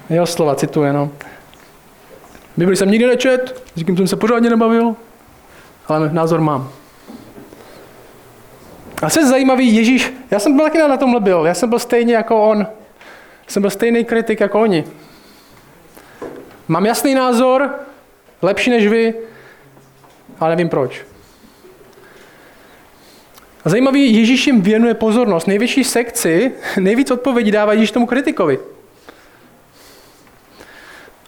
Jeho 0.10 0.26
slova 0.26 0.56
cituje, 0.56 0.94
no. 0.94 1.10
Bibli 2.58 2.76
jsem 2.76 2.92
nikdy 2.92 3.08
nečet, 3.08 3.64
s 3.74 3.76
nikým 3.76 3.98
jsem 3.98 4.08
se 4.08 4.16
pořádně 4.16 4.50
nebavil, 4.50 4.96
ale 5.88 6.10
názor 6.14 6.42
mám. 6.42 6.70
A 9.04 9.10
co 9.10 9.20
je 9.20 9.26
zajímavý, 9.26 9.76
Ježíš, 9.76 10.14
já 10.32 10.40
jsem 10.40 10.56
byl 10.56 10.66
taky 10.66 10.78
na 10.78 10.98
tomhle 10.98 11.20
byl, 11.20 11.46
já 11.46 11.54
jsem 11.54 11.70
byl 11.70 11.80
stejně 11.80 12.14
jako 12.14 12.50
on. 12.50 12.68
Jsem 13.48 13.62
byl 13.62 13.70
stejný 13.70 14.06
kritik 14.06 14.40
jako 14.40 14.62
oni. 14.62 14.84
Mám 16.68 16.86
jasný 16.86 17.16
názor, 17.16 17.76
lepší 18.42 18.70
než 18.70 18.88
vy, 18.88 19.14
ale 20.40 20.50
nevím 20.50 20.70
proč. 20.70 21.02
A 23.66 23.70
zajímavý, 23.70 24.16
Ježíš 24.16 24.48
jim 24.48 24.62
věnuje 24.62 24.94
pozornost. 24.94 25.48
Největší 25.48 25.84
sekci, 25.84 26.52
nejvíc 26.80 27.12
odpovědí 27.12 27.52
dává 27.52 27.74
Ježíš 27.74 27.92
tomu 27.92 28.06
kritikovi. 28.06 28.60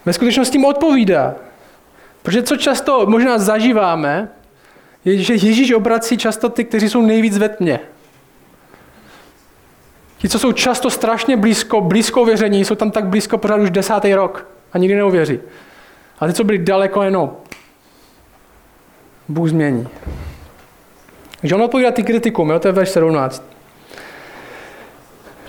Ve 0.05 0.13
skutečnosti 0.13 0.58
mu 0.58 0.67
odpovídá. 0.67 1.36
Protože 2.22 2.44
co 2.44 2.58
často 2.58 3.05
možná 3.05 3.38
zažíváme, 3.38 4.29
že 5.05 5.33
Ježíš 5.33 5.71
obrací 5.71 6.17
často 6.17 6.50
ty, 6.50 6.63
kteří 6.63 6.89
jsou 6.89 7.01
nejvíc 7.01 7.38
ve 7.38 7.50
tmě. 7.50 7.79
Ti, 10.17 10.29
co 10.29 10.39
jsou 10.39 10.51
často 10.51 10.89
strašně 10.89 11.38
blízko, 11.38 11.81
blízko 11.81 12.25
věření, 12.25 12.65
jsou 12.65 12.75
tam 12.75 12.91
tak 12.91 13.05
blízko 13.05 13.38
pořád 13.38 13.59
už 13.59 13.69
desátý 13.69 14.13
rok 14.13 14.47
a 14.74 14.77
nikdy 14.77 14.95
neuvěří. 14.95 15.39
A 16.19 16.27
ty, 16.27 16.33
co 16.33 16.43
byli 16.43 16.57
daleko, 16.57 17.03
jenom 17.03 17.38
Bůh 19.27 19.50
změní. 19.50 19.88
Takže 21.41 21.55
on 21.55 21.62
odpovídá 21.62 21.91
ty 21.91 22.03
kritikům, 22.03 22.50
jo, 22.50 22.59
to 22.59 22.67
je 22.67 22.71
verš 22.71 22.89
17. 22.89 23.43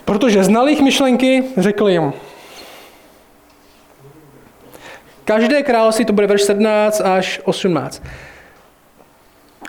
Protože 0.04 0.44
znali 0.44 0.72
jich 0.72 0.80
myšlenky, 0.80 1.44
řekl 1.56 1.88
jim, 1.88 2.12
každé 5.24 5.62
království, 5.62 6.04
to 6.04 6.12
bude 6.12 6.26
verš 6.26 6.42
17 6.42 7.00
až 7.00 7.40
18. 7.44 8.02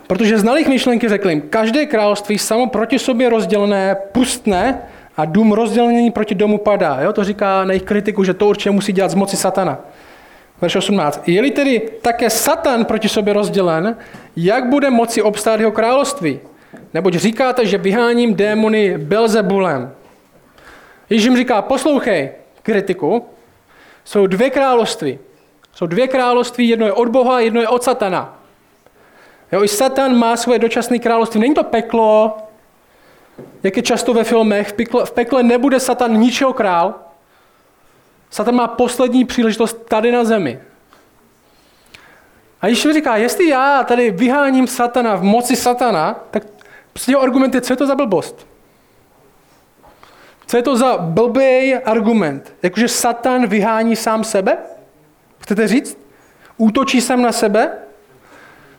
Protože 0.08 0.38
znali 0.38 0.62
jich 0.62 0.68
myšlenky, 0.68 1.10
řekl 1.10 1.30
jim, 1.30 1.42
každé 1.42 1.86
království 1.86 2.38
samo 2.38 2.68
proti 2.68 3.00
sobě 3.00 3.30
rozdělené 3.30 3.96
pustne 4.12 4.82
a 5.18 5.26
dům 5.26 5.52
rozdělený 5.52 6.12
proti 6.12 6.36
domu 6.36 6.58
padá. 6.58 6.98
Jo? 7.02 7.14
To 7.14 7.24
říká 7.24 7.66
na 7.66 7.72
jejich 7.72 7.84
kritiku, 7.84 8.24
že 8.24 8.34
to 8.34 8.48
určitě 8.48 8.72
musí 8.72 8.94
dělat 8.94 9.12
z 9.12 9.16
moci 9.16 9.38
satana. 9.38 9.80
Verš 10.62 10.76
18. 10.76 11.28
Je-li 11.28 11.52
tedy 11.52 11.82
také 12.02 12.30
Satan 12.30 12.86
proti 12.86 13.10
sobě 13.10 13.34
rozdělen, 13.34 13.98
jak 14.36 14.70
bude 14.70 14.90
moci 14.90 15.22
obstát 15.22 15.60
jeho 15.60 15.72
království? 15.72 16.40
Neboť 16.94 17.14
říkáte, 17.14 17.66
že 17.66 17.78
vyháním 17.78 18.36
démony 18.36 18.98
Belzebulem. 18.98 19.92
Ježíš 21.10 21.26
jim 21.26 21.38
říká, 21.38 21.62
poslouchej, 21.62 22.32
kritiku, 22.64 23.26
jsou 24.04 24.28
dvě 24.28 24.50
království. 24.50 25.20
Jsou 25.74 25.88
dvě 25.88 26.08
království, 26.08 26.70
jedno 26.70 26.86
je 26.86 26.94
od 26.94 27.10
Boha, 27.10 27.40
jedno 27.40 27.62
je 27.62 27.68
od 27.68 27.84
Satana. 27.84 28.40
Jo, 29.52 29.64
I 29.64 29.68
Satan 29.68 30.16
má 30.16 30.38
svoje 30.38 30.60
dočasné 30.60 31.00
království. 31.00 31.40
Není 31.40 31.54
to 31.54 31.64
peklo, 31.64 32.38
jak 33.64 33.78
je 33.78 33.84
často 33.84 34.14
ve 34.14 34.24
filmech. 34.24 34.70
V 34.70 34.74
pekle, 34.74 35.06
v 35.06 35.12
pekle 35.12 35.44
nebude 35.44 35.80
Satan 35.80 36.18
ničeho 36.18 36.54
král, 36.54 36.96
Satan 38.30 38.56
má 38.56 38.68
poslední 38.68 39.26
příležitost 39.26 39.86
tady 39.88 40.12
na 40.12 40.24
zemi. 40.24 40.60
A 42.62 42.68
Ježíš 42.68 42.94
říká, 42.94 43.18
jestli 43.18 43.48
já 43.48 43.84
tady 43.84 44.12
vyháním 44.12 44.68
satana 44.68 45.16
v 45.16 45.24
moci 45.24 45.56
satana, 45.56 46.20
tak 46.32 46.44
prostě 46.94 47.12
jeho 47.12 47.22
argument 47.22 47.56
je, 47.56 47.62
co 47.62 47.74
je 47.74 47.78
to 47.78 47.88
za 47.88 47.96
blbost? 47.96 48.48
Co 50.48 50.58
je 50.58 50.64
to 50.64 50.78
za 50.78 50.98
blbý 50.98 51.76
argument? 51.76 52.54
Jakože 52.64 52.88
satan 52.88 53.48
vyhání 53.48 53.96
sám 53.96 54.24
sebe? 54.24 54.58
Chcete 55.40 55.68
říct? 55.68 55.98
Útočí 56.58 57.02
sám 57.02 57.22
na 57.22 57.32
sebe? 57.32 57.78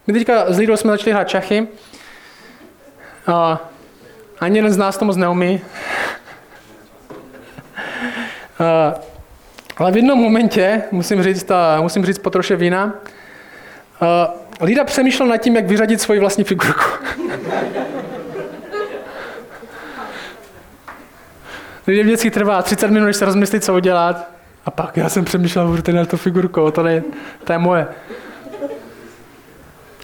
My 0.09 0.15
teďka 0.15 0.53
s 0.53 0.59
Lidou 0.59 0.77
jsme 0.77 0.91
začali 0.91 1.13
hrát 1.13 1.29
čachy. 1.29 1.69
A 3.27 3.61
ani 4.41 4.59
jeden 4.59 4.73
z 4.73 4.77
nás 4.77 4.99
to 4.99 5.05
moc 5.05 5.17
neumí. 5.17 5.61
A 8.59 8.95
ale 9.77 9.93
v 9.93 9.97
jednom 9.97 10.19
momentě, 10.19 10.83
musím 10.91 11.23
říct, 11.23 11.51
a 11.51 11.81
musím 11.81 12.05
říct 12.05 12.19
po 12.19 12.31
troše 12.31 12.57
vína, 12.57 12.85
uh, 12.85 14.67
Lida 14.67 14.85
přemýšlel 14.85 15.29
nad 15.29 15.37
tím, 15.37 15.57
jak 15.57 15.67
vyřadit 15.67 16.01
svoji 16.01 16.21
vlastní 16.21 16.45
figurku. 16.45 17.05
Lidé 21.87 22.03
vždycky 22.03 22.31
trvá 22.31 22.63
30 22.63 22.91
minut, 22.91 23.07
než 23.07 23.17
se 23.17 23.25
rozmyslí, 23.25 23.61
co 23.61 23.75
udělat. 23.75 24.31
A 24.65 24.71
pak 24.71 24.97
já 24.97 25.09
jsem 25.09 25.25
přemýšlel, 25.25 25.77
že 25.77 25.93
na 25.93 26.05
to 26.05 26.17
figurku, 26.17 26.71
to, 26.71 26.83
ne, 26.83 27.03
to 27.45 27.53
je 27.53 27.59
moje. 27.59 27.87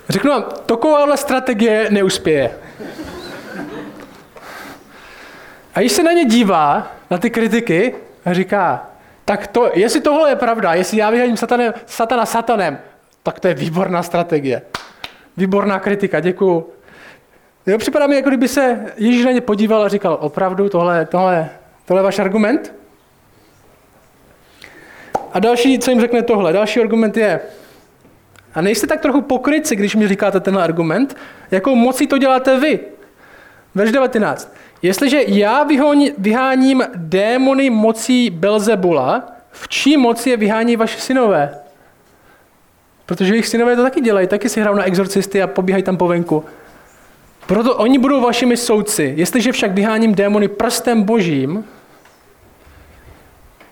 Řeknu 0.08 0.30
vám, 0.30 0.44
takováhle 0.66 1.16
strategie 1.16 1.86
neuspěje. 1.90 2.58
A 5.74 5.80
když 5.80 5.92
se 5.92 6.02
na 6.02 6.12
ně 6.12 6.24
dívá, 6.24 6.92
na 7.10 7.18
ty 7.18 7.30
kritiky, 7.30 7.94
a 8.24 8.32
říká, 8.32 8.86
tak 9.24 9.46
to, 9.46 9.70
jestli 9.74 10.00
tohle 10.00 10.30
je 10.30 10.36
pravda, 10.36 10.74
jestli 10.74 10.98
já 10.98 11.10
vyhodím 11.10 11.36
satanem, 11.36 11.74
satana 11.86 12.26
satanem, 12.26 12.78
tak 13.22 13.40
to 13.40 13.48
je 13.48 13.54
výborná 13.54 14.02
strategie. 14.02 14.62
Výborná 15.36 15.78
kritika, 15.78 16.20
děkuju. 16.20 16.68
Jo, 17.66 17.78
připadá 17.78 18.06
mi, 18.06 18.16
jako 18.16 18.28
kdyby 18.28 18.48
se 18.48 18.92
Ježíš 18.96 19.24
na 19.24 19.30
ně 19.30 19.40
podíval 19.40 19.82
a 19.82 19.88
říkal, 19.88 20.18
opravdu, 20.20 20.68
tohle, 20.68 21.06
tohle, 21.06 21.50
tohle 21.84 22.00
je 22.00 22.04
váš 22.04 22.18
argument? 22.18 22.74
A 25.32 25.38
další, 25.38 25.78
co 25.78 25.90
jim 25.90 26.00
řekne 26.00 26.22
tohle, 26.22 26.52
další 26.52 26.80
argument 26.80 27.16
je, 27.16 27.40
a 28.54 28.60
nejste 28.60 28.86
tak 28.86 29.00
trochu 29.00 29.20
pokryci, 29.20 29.76
když 29.76 29.96
mi 29.96 30.08
říkáte 30.08 30.40
tenhle 30.40 30.64
argument, 30.64 31.16
jakou 31.50 31.74
mocí 31.74 32.06
to 32.06 32.18
děláte 32.18 32.60
vy? 32.60 32.80
Verš 33.74 33.92
19. 33.92 34.54
Jestliže 34.82 35.22
já 35.26 35.66
vyháním 36.18 36.84
démony 36.94 37.70
mocí 37.70 38.30
Belzebula, 38.30 39.32
v 39.50 39.68
čí 39.68 39.96
moci 39.96 40.30
je 40.30 40.36
vyhání 40.36 40.76
vaše 40.76 41.00
synové? 41.00 41.58
Protože 43.06 43.34
jejich 43.34 43.46
synové 43.46 43.76
to 43.76 43.82
taky 43.82 44.00
dělají, 44.00 44.26
taky 44.26 44.48
si 44.48 44.60
hrajou 44.60 44.76
na 44.76 44.84
exorcisty 44.84 45.42
a 45.42 45.46
pobíhají 45.46 45.82
tam 45.82 45.96
po 45.96 46.08
venku. 46.08 46.44
Proto 47.46 47.76
oni 47.76 47.98
budou 47.98 48.20
vašimi 48.20 48.56
soudci. 48.56 49.14
Jestliže 49.16 49.52
však 49.52 49.72
vyháním 49.72 50.14
démony 50.14 50.48
prstem 50.48 51.02
božím, 51.02 51.64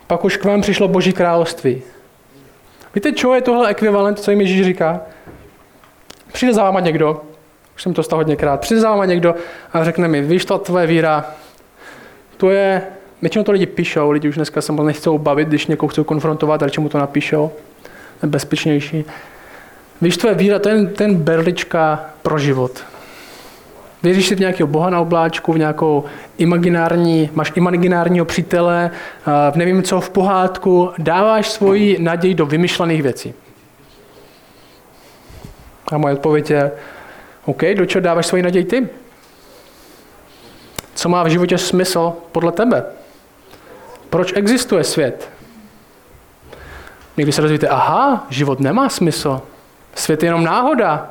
pak 0.06 0.24
už 0.24 0.36
k 0.36 0.44
vám 0.44 0.60
přišlo 0.60 0.88
boží 0.88 1.12
království. 1.12 1.82
Víte, 2.94 3.12
čo 3.12 3.34
je 3.34 3.40
tohle 3.40 3.70
ekvivalent, 3.70 4.18
co 4.18 4.30
jim 4.30 4.40
Ježíš 4.40 4.64
říká? 4.64 5.00
Přijde 6.32 6.54
za 6.54 6.62
váma 6.62 6.80
někdo, 6.80 7.22
už 7.74 7.82
jsem 7.82 7.94
to 7.94 8.02
stal 8.02 8.18
hodněkrát. 8.18 8.60
Přijde 8.60 8.80
za 8.80 8.90
váma 8.90 9.04
někdo 9.04 9.34
a 9.72 9.84
řekne 9.84 10.08
mi, 10.08 10.22
víš, 10.22 10.44
to 10.44 10.58
tvoje 10.58 10.86
víra, 10.86 11.24
to 12.36 12.50
je, 12.50 12.82
většinou 13.22 13.44
to 13.44 13.52
lidi 13.52 13.66
píšou, 13.66 14.10
lidi 14.10 14.28
už 14.28 14.34
dneska 14.34 14.60
se 14.60 14.72
moc 14.72 14.86
nechcou 14.86 15.18
bavit, 15.18 15.48
když 15.48 15.66
někoho 15.66 15.88
chcou 15.88 16.04
konfrontovat, 16.04 16.62
radši 16.62 16.80
mu 16.80 16.88
to 16.88 16.98
napíšou, 16.98 17.50
je 18.22 18.28
bezpečnější. 18.28 19.04
Víš, 20.02 20.16
tvoje 20.16 20.34
víra, 20.34 20.58
to 20.58 20.68
je 20.68 20.86
ten 20.86 21.14
berlička 21.14 22.04
pro 22.22 22.38
život. 22.38 22.84
Věříš 24.02 24.26
si 24.26 24.34
v 24.34 24.40
nějakého 24.40 24.66
boha 24.66 24.90
na 24.90 25.00
obláčku, 25.00 25.52
v 25.52 25.58
nějakou 25.58 26.04
imaginární, 26.38 27.30
máš 27.34 27.52
imaginárního 27.54 28.24
přítele, 28.24 28.90
v 29.50 29.56
nevím 29.56 29.82
co, 29.82 30.00
v 30.00 30.10
pohádku, 30.10 30.90
dáváš 30.98 31.50
svoji 31.50 31.98
naději 31.98 32.34
do 32.34 32.46
vymyšlených 32.46 33.02
věcí. 33.02 33.34
A 35.92 35.98
moje 35.98 36.14
odpověď 36.14 36.50
je, 36.50 36.72
OK, 37.44 37.62
do 37.76 37.86
čeho 37.86 38.02
dáváš 38.02 38.26
svoji 38.26 38.42
naději 38.42 38.64
ty? 38.64 38.88
Co 40.94 41.08
má 41.08 41.22
v 41.22 41.28
životě 41.28 41.58
smysl 41.58 42.12
podle 42.32 42.52
tebe? 42.52 42.84
Proč 44.10 44.32
existuje 44.36 44.84
svět? 44.84 45.30
Někdy 47.16 47.32
se 47.32 47.42
dozvíte, 47.42 47.68
aha, 47.68 48.26
život 48.30 48.60
nemá 48.60 48.88
smysl. 48.88 49.40
Svět 49.94 50.22
je 50.22 50.26
jenom 50.26 50.44
náhoda. 50.44 51.10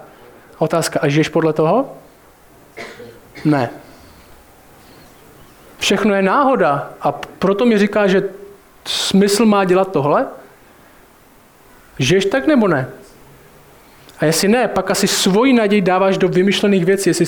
Otázka, 0.57 0.99
a 0.99 1.07
žiješ 1.07 1.29
podle 1.29 1.53
toho? 1.53 2.00
Ne. 3.45 3.69
všechno 5.79 6.13
je 6.13 6.21
náhoda 6.21 6.89
a 7.01 7.11
proto 7.11 7.65
mi 7.65 7.77
říká, 7.77 8.07
že 8.07 8.23
smysl 8.85 9.45
má 9.45 9.65
dělat 9.65 9.91
tohle? 9.91 10.27
Žiješ 11.99 12.25
tak 12.25 12.47
nebo 12.47 12.67
ne? 12.67 12.87
A 14.19 14.25
jestli 14.25 14.47
ne, 14.47 14.67
pak 14.67 14.91
asi 14.91 15.07
svoji 15.07 15.53
naději 15.53 15.81
dáváš 15.81 16.17
do 16.17 16.29
vymyšlených 16.29 16.85
věcí. 16.85 17.09
Jestli 17.09 17.25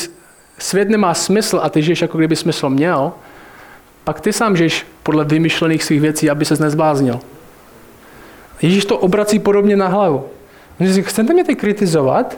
svět 0.60 0.90
nemá 0.90 1.14
smysl 1.14 1.60
a 1.64 1.70
ty 1.70 1.82
žiješ 1.82 2.02
jako 2.02 2.18
kdyby 2.18 2.36
smysl 2.36 2.70
měl, 2.70 3.14
pak 4.04 4.22
ty 4.22 4.34
sám 4.34 4.58
žiješ 4.58 4.86
podle 5.04 5.26
vymyšlených 5.26 5.84
svých 5.84 6.02
věcí, 6.02 6.30
aby 6.30 6.46
ses 6.46 6.60
nezbláznil. 6.60 7.20
Ježíš 8.62 8.86
to 8.86 8.98
obrací 8.98 9.40
podobně 9.40 9.76
na 9.76 9.88
hlavu. 9.88 10.30
Chcete 11.02 11.34
mě 11.34 11.44
teď 11.44 11.58
kritizovat? 11.58 12.38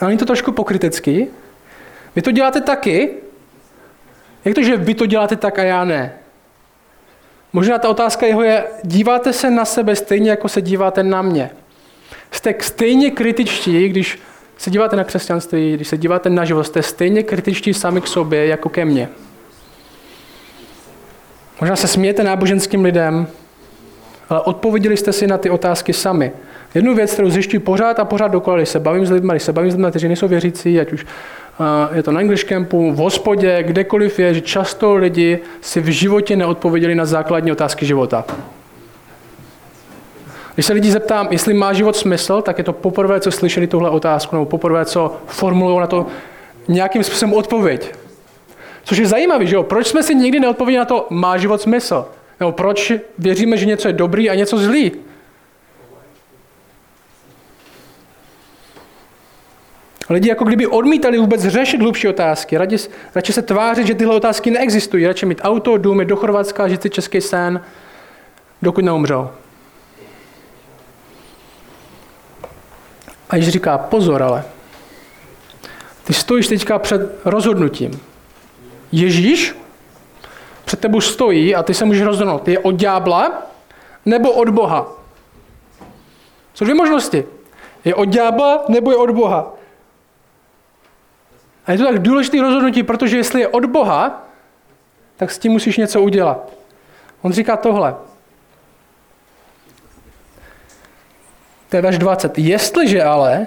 A 0.00 0.06
oni 0.06 0.16
to 0.16 0.24
trošku 0.24 0.52
pokrytecký. 0.52 1.26
Vy 2.16 2.22
to 2.22 2.30
děláte 2.30 2.60
taky? 2.60 3.10
Jak 4.44 4.54
to, 4.54 4.62
že 4.62 4.76
vy 4.76 4.94
to 4.94 5.06
děláte 5.06 5.36
tak 5.36 5.58
a 5.58 5.62
já 5.62 5.84
ne? 5.84 6.12
Možná 7.52 7.78
ta 7.78 7.88
otázka 7.88 8.26
jeho 8.26 8.42
je, 8.42 8.64
díváte 8.82 9.32
se 9.32 9.50
na 9.50 9.64
sebe 9.64 9.96
stejně, 9.96 10.30
jako 10.30 10.48
se 10.48 10.62
díváte 10.62 11.02
na 11.02 11.22
mě. 11.22 11.50
Jste 12.30 12.54
stejně 12.60 13.10
kritičtí, 13.10 13.88
když 13.88 14.18
se 14.58 14.70
díváte 14.70 14.96
na 14.96 15.04
křesťanství, 15.04 15.74
když 15.74 15.88
se 15.88 15.96
díváte 15.96 16.30
na 16.30 16.44
život, 16.44 16.64
jste 16.64 16.82
stejně 16.82 17.22
kritičtí 17.22 17.74
sami 17.74 18.00
k 18.00 18.06
sobě, 18.06 18.46
jako 18.46 18.68
ke 18.68 18.84
mně. 18.84 19.08
Možná 21.60 21.76
se 21.76 21.88
smějete 21.88 22.24
náboženským 22.24 22.84
lidem, 22.84 23.26
ale 24.28 24.40
odpověděli 24.40 24.96
jste 24.96 25.12
si 25.12 25.26
na 25.26 25.38
ty 25.38 25.50
otázky 25.50 25.92
sami. 25.92 26.32
Jednu 26.74 26.94
věc, 26.94 27.12
kterou 27.12 27.30
zjišťuji 27.30 27.60
pořád 27.60 27.98
a 27.98 28.04
pořád 28.04 28.28
dokola, 28.28 28.56
když 28.56 28.68
se 28.68 28.80
bavím 28.80 29.06
s 29.06 29.10
lidmi, 29.10 29.32
když 29.32 29.42
se 29.42 29.52
bavím 29.52 29.70
s 29.70 29.74
lidmi, 29.74 29.90
kteří 29.90 30.08
nejsou 30.08 30.28
věřící, 30.28 30.80
ať 30.80 30.92
už 30.92 31.06
je 31.92 32.02
to 32.02 32.12
na 32.12 32.20
English 32.20 32.44
campu, 32.44 32.92
v 32.92 32.96
hospodě, 32.96 33.62
kdekoliv 33.62 34.18
je, 34.18 34.34
že 34.34 34.40
často 34.40 34.94
lidi 34.94 35.38
si 35.60 35.80
v 35.80 35.86
životě 35.86 36.36
neodpověděli 36.36 36.94
na 36.94 37.04
základní 37.04 37.52
otázky 37.52 37.86
života. 37.86 38.24
Když 40.54 40.66
se 40.66 40.72
lidi 40.72 40.90
zeptám, 40.90 41.28
jestli 41.30 41.54
má 41.54 41.72
život 41.72 41.96
smysl, 41.96 42.42
tak 42.42 42.58
je 42.58 42.64
to 42.64 42.72
poprvé, 42.72 43.20
co 43.20 43.30
slyšeli 43.30 43.66
tuhle 43.66 43.90
otázku, 43.90 44.36
nebo 44.36 44.46
poprvé, 44.46 44.84
co 44.84 45.16
formulují 45.26 45.80
na 45.80 45.86
to 45.86 46.06
nějakým 46.68 47.04
způsobem 47.04 47.34
odpověď. 47.34 47.94
Což 48.84 48.98
je 48.98 49.06
zajímavé, 49.06 49.46
že 49.46 49.54
jo? 49.54 49.62
Proč 49.62 49.86
jsme 49.86 50.02
si 50.02 50.14
nikdy 50.14 50.40
neodpověděli 50.40 50.78
na 50.78 50.84
to, 50.84 51.06
má 51.10 51.36
život 51.36 51.60
smysl? 51.60 52.04
Nebo 52.40 52.52
proč 52.52 52.92
věříme, 53.18 53.56
že 53.56 53.66
něco 53.66 53.88
je 53.88 53.92
dobrý 53.92 54.30
a 54.30 54.34
něco 54.34 54.58
zlý? 54.58 54.92
Lidi 60.12 60.28
jako 60.28 60.44
kdyby 60.44 60.66
odmítali 60.66 61.18
vůbec 61.18 61.40
řešit 61.42 61.80
hlubší 61.80 62.08
otázky. 62.08 62.58
Radši, 62.58 62.76
radši 63.14 63.32
se 63.32 63.42
tvářit, 63.42 63.86
že 63.86 63.94
tyhle 63.94 64.16
otázky 64.16 64.50
neexistují. 64.50 65.06
Radši 65.06 65.26
mít 65.26 65.40
auto, 65.44 65.76
dům, 65.76 66.06
do 66.06 66.16
Chorvatska, 66.16 66.68
žít 66.68 66.82
si 66.82 66.90
český 66.90 67.20
sen, 67.20 67.60
dokud 68.62 68.84
neumřou. 68.84 69.28
A 73.30 73.36
Ježíš 73.36 73.52
říká, 73.52 73.78
pozor 73.78 74.22
ale, 74.22 74.44
ty 76.04 76.12
stojíš 76.12 76.48
teďka 76.48 76.78
před 76.78 77.20
rozhodnutím. 77.24 78.00
Ježíš 78.92 79.56
před 80.64 80.80
tebou 80.80 81.00
stojí 81.00 81.54
a 81.54 81.62
ty 81.62 81.74
se 81.74 81.84
můžeš 81.84 82.02
rozhodnout, 82.02 82.48
je 82.48 82.58
od 82.58 82.74
ďábla 82.74 83.42
nebo 84.06 84.32
od 84.32 84.48
Boha. 84.48 84.88
Jsou 86.54 86.64
dvě 86.64 86.74
možnosti. 86.74 87.24
Je 87.84 87.94
od 87.94 88.08
ďábla 88.08 88.64
nebo 88.68 88.90
je 88.90 88.96
od 88.96 89.10
Boha. 89.10 89.61
A 91.66 91.72
je 91.72 91.78
to 91.78 91.84
tak 91.84 91.98
důležité 91.98 92.40
rozhodnutí, 92.40 92.82
protože 92.82 93.16
jestli 93.16 93.40
je 93.40 93.48
od 93.48 93.64
Boha, 93.64 94.26
tak 95.16 95.30
s 95.30 95.38
tím 95.38 95.52
musíš 95.52 95.76
něco 95.76 96.02
udělat. 96.02 96.52
On 97.22 97.32
říká 97.32 97.56
tohle. 97.56 97.94
To 101.68 101.76
je 101.76 101.82
verš 101.82 101.98
20. 101.98 102.38
Jestliže 102.38 103.02
ale 103.02 103.46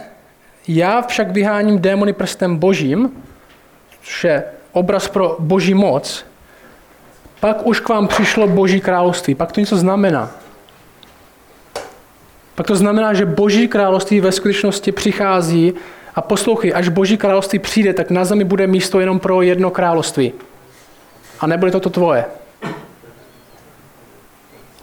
já 0.67 1.01
však 1.01 1.31
vyháním 1.31 1.79
démony 1.79 2.13
prstem 2.13 2.57
božím, 2.57 3.23
což 4.01 4.23
je 4.23 4.43
obraz 4.71 5.07
pro 5.07 5.35
boží 5.39 5.73
moc, 5.73 6.25
pak 7.39 7.65
už 7.65 7.79
k 7.79 7.89
vám 7.89 8.07
přišlo 8.07 8.47
boží 8.47 8.81
království. 8.81 9.35
Pak 9.35 9.51
to 9.51 9.59
něco 9.59 9.77
znamená. 9.77 10.31
Pak 12.55 12.67
to 12.67 12.75
znamená, 12.75 13.13
že 13.13 13.25
boží 13.25 13.67
království 13.67 14.19
ve 14.19 14.31
skutečnosti 14.31 14.91
přichází 14.91 15.73
a 16.15 16.21
poslouchej, 16.21 16.73
až 16.75 16.89
boží 16.89 17.17
království 17.17 17.59
přijde, 17.59 17.93
tak 17.93 18.11
na 18.11 18.25
zemi 18.25 18.43
bude 18.43 18.67
místo 18.67 18.99
jenom 18.99 19.19
pro 19.19 19.41
jedno 19.41 19.71
království. 19.71 20.33
A 21.39 21.47
nebude 21.47 21.71
to 21.71 21.79
to 21.79 21.89
tvoje. 21.89 22.25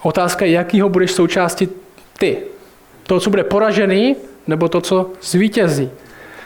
Otázka 0.01 0.45
je, 0.45 0.51
jakýho 0.51 0.89
budeš 0.89 1.11
součástí 1.11 1.69
ty. 2.19 2.37
To, 3.03 3.19
co 3.19 3.29
bude 3.29 3.43
poražený, 3.43 4.15
nebo 4.47 4.69
to, 4.69 4.81
co 4.81 5.11
zvítězí. 5.21 5.89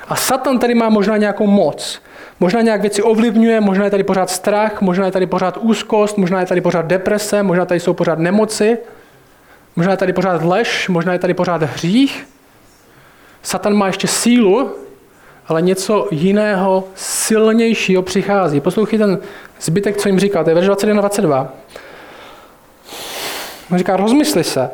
A 0.08 0.16
Satan 0.16 0.60
tady 0.60 0.76
má 0.76 0.90
možná 0.90 1.18
nějakou 1.18 1.48
moc. 1.48 2.02
Možná 2.40 2.62
nějak 2.62 2.82
věci 2.82 3.02
ovlivňuje, 3.02 3.62
možná 3.62 3.86
je 3.86 3.92
tady 3.92 4.04
pořád 4.04 4.30
strach, 4.30 4.82
možná 4.82 5.06
je 5.06 5.12
tady 5.12 5.26
pořád 5.26 5.58
úzkost, 5.58 6.18
možná 6.18 6.40
je 6.40 6.46
tady 6.46 6.62
pořád 6.62 6.86
deprese, 6.86 7.44
možná 7.44 7.66
tady 7.66 7.80
jsou 7.80 7.94
pořád 7.94 8.20
nemoci, 8.20 8.78
možná 9.76 9.92
je 9.92 9.98
tady 9.98 10.14
pořád 10.14 10.44
lež, 10.44 10.90
možná 10.90 11.14
je 11.14 11.20
tady 11.20 11.34
pořád 11.34 11.64
hřích. 11.64 12.28
Satan 13.48 13.74
má 13.74 13.88
ještě 13.88 14.08
sílu, 14.08 14.72
ale 15.48 15.62
něco 15.62 16.08
jiného, 16.12 16.84
silnějšího 16.96 18.02
přichází. 18.02 18.60
Poslouchej 18.60 19.00
ten 19.00 19.20
zbytek, 19.62 19.98
co 19.98 20.10
jim 20.10 20.20
říká, 20.20 20.44
to 20.44 20.50
je 20.50 20.54
verš 20.54 20.66
21 20.68 21.02
22. 21.02 21.54
On 23.72 23.78
říká, 23.78 23.98
rozmysli 23.98 24.44
se, 24.44 24.70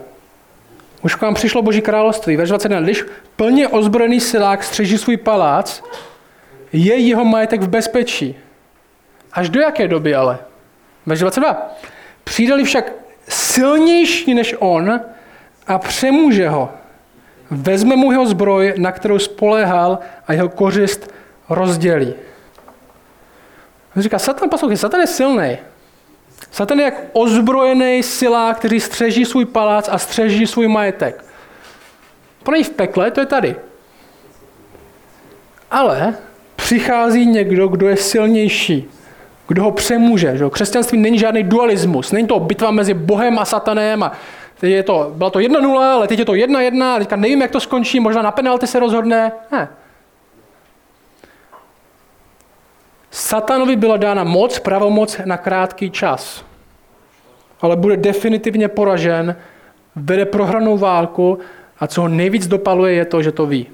už 1.02 1.16
k 1.16 1.22
vám 1.22 1.34
přišlo 1.34 1.62
Boží 1.62 1.82
království. 1.82 2.38
Verš 2.38 2.50
21. 2.50 2.82
Když 2.82 3.06
plně 3.36 3.68
ozbrojený 3.68 4.20
silák 4.20 4.64
střeží 4.64 4.98
svůj 4.98 5.18
palác, 5.18 5.84
je 6.72 6.98
jeho 6.98 7.26
majetek 7.26 7.62
v 7.62 7.68
bezpečí. 7.68 8.36
Až 9.34 9.50
do 9.50 9.62
jaké 9.62 9.88
doby 9.88 10.16
ale? 10.16 10.40
Verš 11.06 11.20
22. 11.20 11.76
přijde 12.24 12.64
však 12.64 12.92
silnější 13.28 14.34
než 14.34 14.56
on 14.60 15.02
a 15.68 15.80
přemůže 15.80 16.50
ho. 16.50 16.70
Vezme 17.54 17.96
mu 17.96 18.12
jeho 18.12 18.26
zbroj, 18.26 18.74
na 18.78 18.92
kterou 18.92 19.20
spoléhal 19.20 20.00
a 20.28 20.34
jeho 20.34 20.50
kořist 20.50 21.14
rozdělí. 21.50 22.14
On 23.96 24.02
říká, 24.02 24.20
Satan, 24.20 24.50
poslouchej, 24.50 24.78
Satan 24.78 25.02
je 25.02 25.08
silný. 25.08 25.58
Satan 26.52 26.80
je 26.80 26.86
jak 26.86 26.94
ozbrojený 27.14 28.04
silák, 28.04 28.58
který 28.58 28.80
střeží 28.80 29.26
svůj 29.26 29.46
palác 29.46 29.90
a 29.92 29.98
střeží 29.98 30.48
svůj 30.48 30.68
majetek. 30.68 31.26
To 32.44 32.52
není 32.52 32.64
v 32.64 32.70
pekle, 32.70 33.12
to 33.12 33.20
je 33.20 33.26
tady. 33.26 33.56
Ale 35.72 36.16
přichází 36.56 37.26
někdo, 37.26 37.68
kdo 37.68 37.88
je 37.88 37.98
silnější, 37.98 38.90
kdo 39.48 39.64
ho 39.64 39.72
přemůže. 39.72 40.38
Že? 40.38 40.50
Křesťanství 40.50 40.98
není 40.98 41.20
žádný 41.20 41.44
dualismus, 41.44 42.12
není 42.12 42.28
to 42.28 42.40
bitva 42.40 42.72
mezi 42.72 42.94
Bohem 42.94 43.40
a 43.40 43.46
Satanem 43.46 44.04
a 44.04 44.12
teď 44.64 44.72
je 44.72 44.84
to, 44.84 45.12
byla 45.16 45.30
to 45.30 45.40
1-0, 45.40 45.80
ale 45.80 46.08
teď 46.08 46.20
je 46.20 46.26
to 46.26 46.32
1-1 46.32 46.84
a 46.84 47.00
teďka 47.00 47.16
nevím, 47.16 47.42
jak 47.42 47.52
to 47.52 47.60
skončí, 47.60 48.00
možná 48.00 48.22
na 48.22 48.32
penalty 48.32 48.68
se 48.68 48.80
rozhodne. 48.80 49.32
Ne. 49.52 49.70
Satanovi 53.12 53.76
byla 53.76 53.98
dána 53.98 54.24
moc, 54.24 54.60
pravomoc 54.60 55.22
na 55.26 55.38
krátký 55.38 55.92
čas. 55.92 56.46
Ale 57.62 57.76
bude 57.76 57.98
definitivně 57.98 58.68
poražen, 58.68 59.36
vede 59.96 60.26
prohranou 60.26 60.78
válku 60.78 61.40
a 61.80 61.88
co 61.88 62.02
ho 62.02 62.08
nejvíc 62.08 62.48
dopaluje 62.48 62.94
je 62.94 63.06
to, 63.06 63.24
že 63.24 63.32
to 63.32 63.46
ví. 63.46 63.68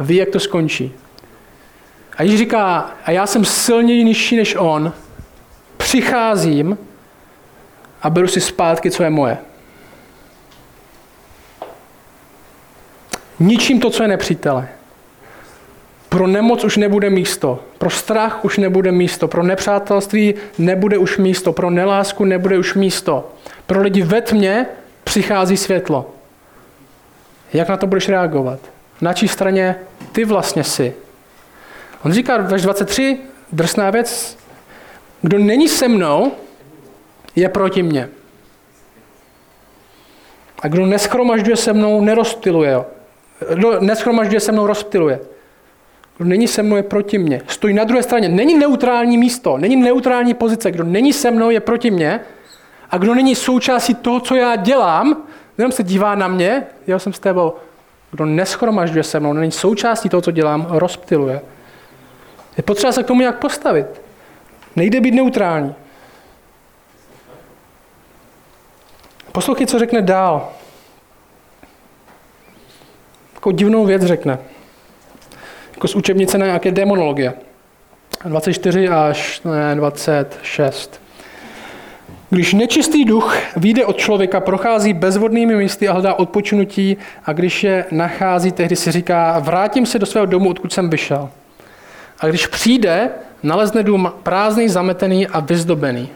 Ví, 0.00 0.16
jak 0.16 0.28
to 0.28 0.40
skončí. 0.40 0.92
A 2.16 2.22
Ježíš 2.22 2.38
říká, 2.38 2.90
a 3.04 3.10
já 3.10 3.26
jsem 3.26 3.44
silněji 3.44 4.04
nižší 4.04 4.36
než 4.36 4.56
on, 4.58 4.92
přicházím 5.76 6.78
a 8.04 8.10
beru 8.10 8.28
si 8.28 8.40
zpátky, 8.40 8.90
co 8.90 9.02
je 9.02 9.10
moje. 9.10 9.38
Ničím 13.40 13.80
to, 13.80 13.90
co 13.90 14.02
je 14.02 14.08
nepřítele. 14.08 14.68
Pro 16.08 16.26
nemoc 16.26 16.64
už 16.64 16.76
nebude 16.76 17.10
místo, 17.10 17.64
pro 17.78 17.90
strach 17.90 18.44
už 18.44 18.58
nebude 18.58 18.92
místo, 18.92 19.28
pro 19.28 19.42
nepřátelství 19.42 20.34
nebude 20.58 20.98
už 20.98 21.18
místo, 21.18 21.52
pro 21.52 21.70
nelásku 21.70 22.24
nebude 22.24 22.58
už 22.58 22.74
místo. 22.74 23.32
Pro 23.66 23.82
lidi 23.82 24.02
ve 24.02 24.20
tmě 24.20 24.66
přichází 25.04 25.56
světlo. 25.56 26.10
Jak 27.52 27.68
na 27.68 27.76
to 27.76 27.86
budeš 27.86 28.08
reagovat? 28.08 28.60
Na 29.00 29.12
čí 29.12 29.28
straně 29.28 29.76
ty 30.12 30.24
vlastně 30.24 30.64
jsi? 30.64 30.94
On 32.04 32.12
říká 32.12 32.36
ve 32.36 32.58
23, 32.58 33.18
drsná 33.52 33.90
věc, 33.90 34.38
kdo 35.22 35.38
není 35.38 35.68
se 35.68 35.88
mnou, 35.88 36.32
je 37.36 37.48
proti 37.48 37.82
mně. 37.82 38.08
A 40.62 40.68
kdo 40.68 40.86
neschromažďuje 40.86 41.56
se 41.56 41.72
mnou, 41.72 42.00
nerozptiluje. 42.00 42.84
Kdo 43.54 43.80
neschromažďuje 43.80 44.40
se 44.40 44.52
mnou, 44.52 44.66
rozptiluje. 44.66 45.20
Kdo 46.16 46.28
není 46.28 46.48
se 46.48 46.62
mnou, 46.62 46.76
je 46.76 46.82
proti 46.82 47.18
mně. 47.18 47.42
Stojí 47.46 47.74
na 47.74 47.84
druhé 47.84 48.02
straně. 48.02 48.28
Není 48.28 48.58
neutrální 48.58 49.18
místo, 49.18 49.58
není 49.58 49.76
neutrální 49.76 50.34
pozice. 50.34 50.70
Kdo 50.70 50.84
není 50.84 51.12
se 51.12 51.30
mnou, 51.30 51.50
je 51.50 51.60
proti 51.60 51.90
mně. 51.90 52.20
A 52.90 52.98
kdo 52.98 53.14
není 53.14 53.34
součástí 53.34 53.94
toho, 53.94 54.20
co 54.20 54.34
já 54.34 54.56
dělám, 54.56 55.22
jenom 55.58 55.72
se 55.72 55.82
dívá 55.82 56.14
na 56.14 56.28
mě, 56.28 56.66
já 56.86 56.98
jsem 56.98 57.12
s 57.12 57.18
tebou. 57.18 57.52
Kdo 58.10 58.24
neschromažďuje 58.24 59.02
se 59.02 59.20
mnou, 59.20 59.32
není 59.32 59.52
součástí 59.52 60.08
toho, 60.08 60.20
co 60.20 60.30
dělám, 60.30 60.66
rozptiluje. 60.70 61.40
Je 62.56 62.62
potřeba 62.62 62.92
se 62.92 63.02
k 63.02 63.06
tomu 63.06 63.20
nějak 63.20 63.38
postavit. 63.38 63.86
Nejde 64.76 65.00
být 65.00 65.14
neutrální. 65.14 65.74
Poslouchej, 69.34 69.66
co 69.66 69.78
řekne 69.78 70.02
dál. 70.02 70.48
Takovou 73.34 73.56
divnou 73.56 73.86
věc 73.86 74.02
řekne. 74.02 74.38
Jako 75.74 75.88
z 75.88 75.94
učebnice 75.94 76.38
na 76.38 76.46
nějaké 76.46 76.70
demonologie. 76.70 77.34
24 78.24 78.88
až 78.88 79.42
ne, 79.44 79.74
26. 79.74 81.00
Když 82.30 82.54
nečistý 82.54 83.04
duch 83.04 83.36
vyjde 83.56 83.86
od 83.86 83.96
člověka, 83.96 84.40
prochází 84.40 84.92
bezvodnými 84.92 85.54
místy 85.56 85.88
a 85.88 85.92
hledá 85.92 86.14
odpočinutí 86.14 86.96
a 87.24 87.32
když 87.32 87.64
je 87.64 87.84
nachází, 87.90 88.52
tehdy 88.52 88.76
si 88.76 88.92
říká, 88.92 89.38
vrátím 89.38 89.86
se 89.86 89.98
do 89.98 90.06
svého 90.06 90.26
domu, 90.26 90.50
odkud 90.50 90.72
jsem 90.72 90.90
vyšel. 90.90 91.30
A 92.20 92.26
když 92.26 92.46
přijde, 92.46 93.10
nalezne 93.42 93.82
dům 93.82 94.12
prázdný, 94.22 94.68
zametený 94.68 95.26
a 95.26 95.40
vyzdobený. 95.40 96.08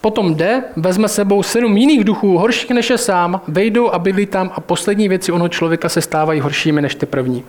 Potom 0.00 0.34
jde, 0.34 0.64
vezme 0.76 1.08
sebou 1.08 1.42
sedm 1.42 1.76
jiných 1.76 2.04
duchů, 2.04 2.38
horších 2.38 2.70
než 2.70 2.90
je 2.90 2.98
sám, 2.98 3.40
vejdou 3.48 3.90
a 3.90 3.98
bydlí 3.98 4.26
tam 4.26 4.50
a 4.54 4.60
poslední 4.60 5.08
věci 5.08 5.32
ono 5.32 5.48
člověka 5.48 5.88
se 5.88 6.00
stávají 6.00 6.40
horšími 6.40 6.82
než 6.82 6.94
ty 6.94 7.06
první. 7.06 7.44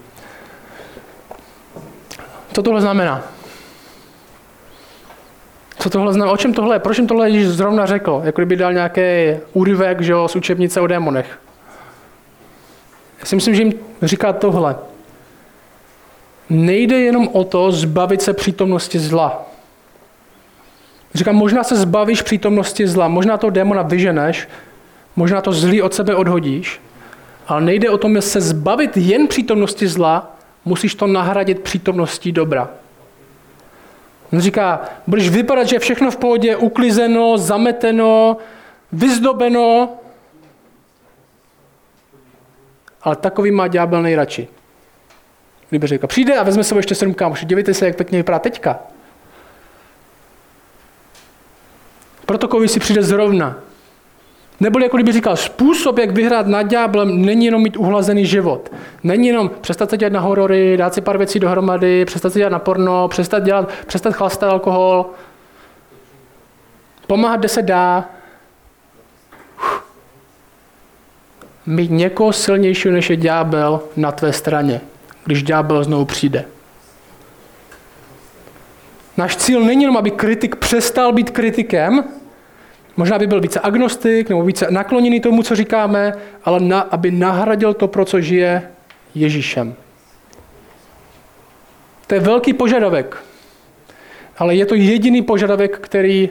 Co 2.54 2.64
tohle 2.64 2.82
znamená? 2.82 3.24
Co 5.80 5.90
tohle 5.90 6.14
znamená? 6.14 6.34
O 6.34 6.38
čem 6.38 6.54
tohle 6.54 6.76
je? 6.76 6.80
Proč 6.80 6.98
jim 6.98 7.08
tohle 7.08 7.30
Ježíš 7.30 7.48
zrovna 7.48 7.86
řekl? 7.86 8.22
Jako 8.24 8.42
kdyby 8.42 8.56
dal 8.56 8.74
nějaký 8.74 9.02
úryvek 9.54 10.02
že 10.02 10.12
jo, 10.12 10.28
z 10.28 10.36
učebnice 10.36 10.82
o 10.82 10.88
démonech. 10.88 11.40
Já 13.20 13.26
si 13.26 13.36
myslím, 13.36 13.56
že 13.56 13.64
jim 13.64 13.74
říká 14.02 14.34
tohle. 14.34 14.76
Nejde 16.50 17.00
jenom 17.00 17.30
o 17.32 17.44
to 17.44 17.72
zbavit 17.72 18.22
se 18.22 18.34
přítomnosti 18.34 19.00
zla. 19.00 19.49
Říkám, 21.14 21.36
možná 21.36 21.64
se 21.64 21.76
zbavíš 21.76 22.22
přítomnosti 22.22 22.88
zla, 22.88 23.08
možná 23.08 23.38
to 23.38 23.50
démona 23.50 23.82
vyženeš, 23.82 24.48
možná 25.16 25.42
to 25.42 25.52
zlý 25.52 25.82
od 25.82 25.94
sebe 25.94 26.16
odhodíš, 26.16 26.82
ale 27.48 27.62
nejde 27.62 27.90
o 27.90 27.98
tom, 27.98 28.22
se 28.22 28.42
zbavit 28.42 28.98
jen 28.98 29.28
přítomnosti 29.28 29.88
zla, 29.88 30.36
musíš 30.66 30.96
to 30.96 31.08
nahradit 31.08 31.60
přítomností 31.60 32.32
dobra. 32.32 32.70
On 34.34 34.40
říká, 34.40 34.82
budeš 35.08 35.30
vypadat, 35.30 35.68
že 35.68 35.76
je 35.76 35.80
všechno 35.80 36.12
v 36.12 36.18
pohodě, 36.18 36.56
uklizeno, 36.56 37.38
zameteno, 37.38 38.38
vyzdobeno, 38.92 39.90
ale 43.02 43.16
takový 43.16 43.52
má 43.52 43.68
ďábel 43.68 44.02
nejradši. 44.02 44.48
Kdyby 45.70 45.88
řekl, 45.88 46.08
přijde 46.08 46.38
a 46.38 46.44
vezme 46.44 46.64
sebou 46.64 46.80
ještě 46.80 46.96
sedm 46.96 47.14
kámošů, 47.14 47.46
dívejte 47.46 47.74
se, 47.74 47.86
jak 47.86 47.96
pěkně 47.96 48.18
vypadá 48.18 48.40
teďka. 48.40 48.80
Proto 52.30 52.48
kovy 52.48 52.68
si 52.68 52.80
přijde 52.80 53.04
zrovna. 53.04 53.56
Nebo 54.60 54.80
jako 54.80 54.98
kdyby 54.98 55.12
říkal, 55.12 55.38
způsob, 55.38 55.98
jak 55.98 56.12
vyhrát 56.12 56.48
nad 56.48 56.62
ďáblem, 56.62 57.26
není 57.26 57.46
jenom 57.46 57.64
mít 57.64 57.78
uhlazený 57.78 58.26
život. 58.26 58.72
Není 59.04 59.28
jenom 59.28 59.52
přestat 59.62 59.90
se 59.90 59.98
dělat 59.98 60.14
na 60.14 60.20
horory, 60.20 60.78
dát 60.78 60.94
si 60.94 61.02
pár 61.02 61.18
věcí 61.18 61.40
dohromady, 61.40 62.06
přestat 62.06 62.34
se 62.34 62.40
dělat 62.40 62.50
na 62.50 62.60
porno, 62.60 63.08
přestat, 63.08 63.40
dělat, 63.40 63.70
přestat 63.88 64.14
chlastat 64.14 64.50
alkohol, 64.50 65.06
pomáhat, 67.08 67.40
kde 67.40 67.48
se 67.48 67.62
dá. 67.62 68.10
Mít 71.66 71.92
někoho 71.92 72.34
silnějšího, 72.34 72.94
než 72.94 73.10
je 73.10 73.16
ďábel 73.16 73.82
na 73.96 74.12
tvé 74.12 74.34
straně, 74.34 74.82
když 75.26 75.44
ďábel 75.44 75.84
znovu 75.84 76.06
přijde. 76.06 76.46
Náš 79.20 79.36
cíl 79.36 79.62
není 79.62 79.84
jenom, 79.84 79.98
aby 79.98 80.12
kritik 80.12 80.56
přestal 80.56 81.14
být 81.14 81.30
kritikem, 81.30 82.04
Možná 82.98 83.20
by 83.20 83.28
byl 83.28 83.42
více 83.42 83.60
agnostik 83.60 84.30
nebo 84.30 84.44
více 84.44 84.68
nakloněný 84.70 85.20
tomu, 85.20 85.44
co 85.44 85.56
říkáme, 85.56 86.14
ale 86.44 86.60
na, 86.60 86.80
aby 86.80 87.12
nahradil 87.12 87.74
to, 87.74 87.88
pro 87.88 88.06
co 88.06 88.22
žije 88.22 88.72
Ježíšem. 89.16 89.76
To 92.08 92.16
je 92.16 92.20
velký 92.20 92.54
požadavek, 92.54 93.18
ale 94.38 94.56
je 94.56 94.66
to 94.66 94.76
jediný 94.76 95.22
požadavek, 95.22 95.80
který 95.80 96.30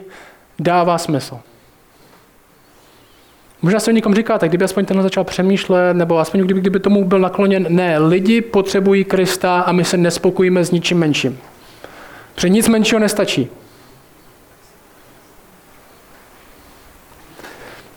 dává 0.59 0.97
smysl. 0.97 1.39
Možná 3.61 3.79
se 3.79 3.91
o 3.91 3.93
někom 3.93 4.15
říkáte, 4.15 4.47
kdyby 4.47 4.65
aspoň 4.65 4.85
tenhle 4.85 5.03
začal 5.03 5.23
přemýšlet, 5.23 5.93
nebo 5.93 6.19
aspoň 6.19 6.41
kdyby, 6.41 6.59
kdyby 6.59 6.79
tomu 6.79 7.05
byl 7.05 7.19
nakloněn, 7.19 7.65
ne, 7.69 7.99
lidi 7.99 8.41
potřebují 8.41 9.03
Krista 9.03 9.61
a 9.61 9.71
my 9.71 9.85
se 9.85 9.97
nespokojíme 9.97 10.65
s 10.65 10.71
ničím 10.71 10.97
menším. 10.97 11.39
Protože 12.39 12.49
nic 12.49 12.67
menšího 12.67 12.99
nestačí. 12.99 13.49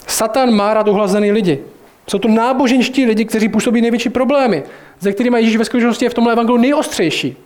Satan 0.06 0.54
má 0.54 0.74
rád 0.74 0.88
uhlazený 0.88 1.32
lidi. 1.32 1.64
Jsou 2.10 2.18
to 2.18 2.28
náboženští 2.28 3.06
lidi, 3.06 3.24
kteří 3.24 3.48
působí 3.48 3.80
největší 3.80 4.10
problémy, 4.10 4.62
ze 5.00 5.12
kterými 5.12 5.38
Ježíš 5.38 5.56
ve 5.56 5.64
skutečnosti 5.64 6.04
je 6.04 6.10
v 6.10 6.14
tomhle 6.14 6.32
evangelu 6.32 6.58
nejostřejší. 6.58 7.36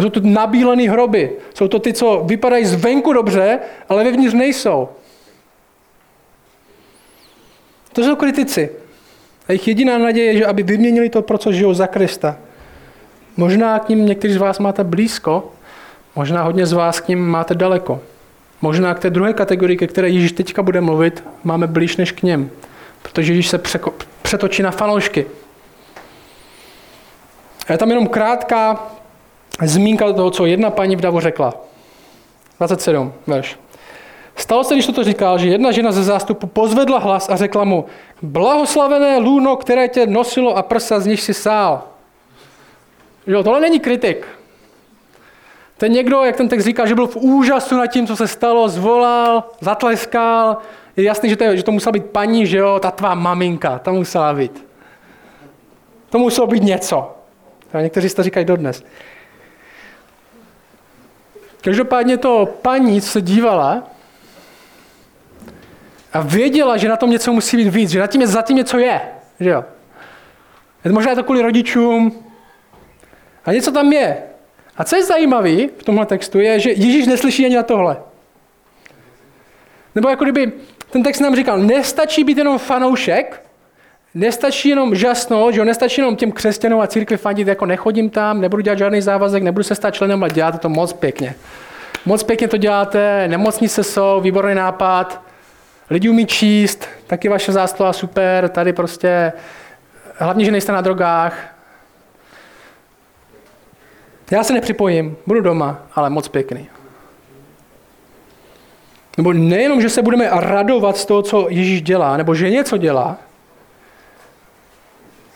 Jsou 0.00 0.08
to 0.08 0.20
nabílené 0.22 0.90
hroby. 0.90 1.32
Jsou 1.54 1.68
to 1.68 1.78
ty, 1.78 1.92
co 1.92 2.22
vypadají 2.26 2.64
zvenku 2.64 3.12
dobře, 3.12 3.58
ale 3.88 4.04
vevnitř 4.04 4.34
nejsou. 4.34 4.88
To 7.92 8.04
jsou 8.04 8.16
kritici. 8.16 8.70
A 9.48 9.52
jejich 9.52 9.68
jediná 9.68 9.98
naděje 9.98 10.32
je, 10.32 10.38
že 10.38 10.46
aby 10.46 10.62
vyměnili 10.62 11.08
to, 11.08 11.22
pro 11.22 11.38
co 11.38 11.52
žijou 11.52 11.74
za 11.74 11.86
Krista. 11.86 12.38
Možná 13.36 13.78
k 13.78 13.88
ním 13.88 14.06
někteří 14.06 14.34
z 14.34 14.36
vás 14.36 14.58
máte 14.58 14.84
blízko, 14.84 15.52
možná 16.16 16.42
hodně 16.42 16.66
z 16.66 16.72
vás 16.72 17.00
k 17.00 17.08
ním 17.08 17.28
máte 17.28 17.54
daleko. 17.54 18.00
Možná 18.62 18.94
k 18.94 18.98
té 18.98 19.10
druhé 19.10 19.32
kategorii, 19.32 19.76
ke 19.76 19.86
které 19.86 20.08
Ježíš 20.08 20.32
teďka 20.32 20.62
bude 20.62 20.80
mluvit, 20.80 21.24
máme 21.44 21.66
blíž 21.66 21.96
než 21.96 22.12
k 22.12 22.22
něm. 22.22 22.50
Protože 23.02 23.32
Ježíš 23.32 23.48
se 23.48 23.58
překo- 23.58 23.92
přetočí 24.22 24.62
na 24.62 24.70
fanoušky. 24.70 25.26
Je 27.70 27.78
tam 27.78 27.88
jenom 27.88 28.06
krátká 28.06 28.86
zmínka 29.62 30.12
toho, 30.12 30.30
co 30.30 30.46
jedna 30.46 30.70
paní 30.70 30.96
v 30.96 31.00
davu 31.00 31.20
řekla. 31.20 31.54
27, 32.58 33.12
verš. 33.26 33.58
Stalo 34.36 34.64
se, 34.64 34.74
když 34.74 34.86
toto 34.86 35.04
říkal, 35.04 35.38
že 35.38 35.48
jedna 35.48 35.72
žena 35.72 35.92
ze 35.92 36.02
zástupu 36.02 36.46
pozvedla 36.46 36.98
hlas 36.98 37.28
a 37.28 37.36
řekla 37.36 37.64
mu, 37.64 37.84
blahoslavené 38.22 39.18
lůno, 39.18 39.56
které 39.56 39.88
tě 39.88 40.06
nosilo 40.06 40.56
a 40.56 40.62
prsa, 40.62 41.00
z 41.00 41.06
nich 41.06 41.20
si 41.20 41.34
sál. 41.34 41.82
Jo, 43.26 43.42
tohle 43.42 43.60
není 43.60 43.80
kritik. 43.80 44.26
Ten 45.76 45.92
někdo, 45.92 46.24
jak 46.24 46.36
ten 46.36 46.48
text 46.48 46.64
říká, 46.64 46.86
že 46.86 46.94
byl 46.94 47.06
v 47.06 47.16
úžasu 47.16 47.76
nad 47.76 47.86
tím, 47.86 48.06
co 48.06 48.16
se 48.16 48.28
stalo, 48.28 48.68
zvolal, 48.68 49.44
zatleskal. 49.60 50.56
Je 50.96 51.04
jasný, 51.04 51.30
že 51.30 51.36
to, 51.36 51.56
že 51.56 51.62
to 51.62 51.72
musela 51.72 51.92
být 51.92 52.06
paní, 52.06 52.46
že 52.46 52.58
jo, 52.58 52.78
ta 52.82 52.90
tvá 52.90 53.14
maminka, 53.14 53.78
ta 53.78 53.92
musela 53.92 54.32
být. 54.34 54.66
To 56.10 56.18
muselo 56.18 56.46
být 56.46 56.62
něco. 56.62 57.16
A 57.72 57.80
někteří 57.80 58.08
si 58.08 58.16
to 58.16 58.22
říkají 58.22 58.46
dodnes. 58.46 58.84
Každopádně 61.60 62.16
to 62.16 62.46
paní, 62.62 63.00
co 63.00 63.08
se 63.10 63.20
dívala 63.20 63.82
a 66.12 66.20
věděla, 66.20 66.76
že 66.76 66.88
na 66.88 66.96
tom 66.96 67.10
něco 67.10 67.32
musí 67.32 67.56
být 67.56 67.68
víc, 67.68 67.90
že 67.90 68.00
na 68.00 68.06
tím 68.06 68.20
je, 68.20 68.26
zatím 68.26 68.56
něco 68.56 68.78
je. 68.78 69.00
Že 69.40 69.50
jo? 69.50 69.64
Možná 70.90 71.10
je 71.10 71.16
to 71.16 71.24
kvůli 71.24 71.42
rodičům. 71.42 72.21
A 73.44 73.52
něco 73.52 73.72
tam 73.72 73.92
je. 73.92 74.22
A 74.76 74.84
co 74.84 74.96
je 74.96 75.04
zajímavé 75.04 75.56
v 75.78 75.84
tomhle 75.84 76.06
textu, 76.06 76.38
je, 76.40 76.60
že 76.60 76.70
Ježíš 76.70 77.06
neslyší 77.06 77.46
ani 77.46 77.56
na 77.56 77.62
tohle. 77.62 77.96
Nebo 79.94 80.08
jako 80.08 80.24
kdyby 80.24 80.52
ten 80.90 81.02
text 81.02 81.20
nám 81.20 81.36
říkal, 81.36 81.58
nestačí 81.58 82.24
být 82.24 82.38
jenom 82.38 82.58
fanoušek, 82.58 83.42
nestačí 84.14 84.68
jenom 84.68 84.94
žasnout, 84.94 85.54
že 85.54 85.60
jo, 85.60 85.64
nestačí 85.64 86.00
jenom 86.00 86.16
těm 86.16 86.32
křesťanům 86.32 86.80
a 86.80 86.86
církvi 86.86 87.16
fandit, 87.16 87.48
jako 87.48 87.66
nechodím 87.66 88.10
tam, 88.10 88.40
nebudu 88.40 88.62
dělat 88.62 88.78
žádný 88.78 89.00
závazek, 89.00 89.42
nebudu 89.42 89.62
se 89.62 89.74
stát 89.74 89.94
členem, 89.94 90.22
ale 90.22 90.30
děláte 90.30 90.58
to 90.58 90.68
moc 90.68 90.92
pěkně. 90.92 91.34
Moc 92.04 92.22
pěkně 92.22 92.48
to 92.48 92.56
děláte, 92.56 93.28
nemocnice 93.28 93.84
jsou, 93.84 94.20
výborný 94.20 94.54
nápad, 94.54 95.20
lidi 95.90 96.08
umí 96.08 96.26
číst, 96.26 96.88
taky 97.06 97.28
vaše 97.28 97.52
zásluha 97.52 97.92
super, 97.92 98.48
tady 98.48 98.72
prostě, 98.72 99.32
hlavně, 100.16 100.44
že 100.44 100.50
nejste 100.50 100.72
na 100.72 100.80
drogách, 100.80 101.51
já 104.30 104.44
se 104.44 104.52
nepřipojím, 104.52 105.16
budu 105.26 105.40
doma, 105.40 105.78
ale 105.94 106.10
moc 106.10 106.28
pěkný. 106.28 106.68
Nebo 109.16 109.32
nejenom, 109.32 109.80
že 109.80 109.88
se 109.88 110.02
budeme 110.02 110.28
radovat 110.32 110.96
z 110.96 111.06
toho, 111.06 111.22
co 111.22 111.46
Ježíš 111.48 111.82
dělá, 111.82 112.16
nebo 112.16 112.34
že 112.34 112.50
něco 112.50 112.76
dělá, 112.76 113.16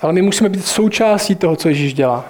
Ale 0.00 0.12
my 0.12 0.22
musíme 0.22 0.48
být 0.48 0.66
součástí 0.66 1.34
toho, 1.34 1.56
co 1.56 1.68
Ježíš 1.68 1.94
dělá. 1.94 2.24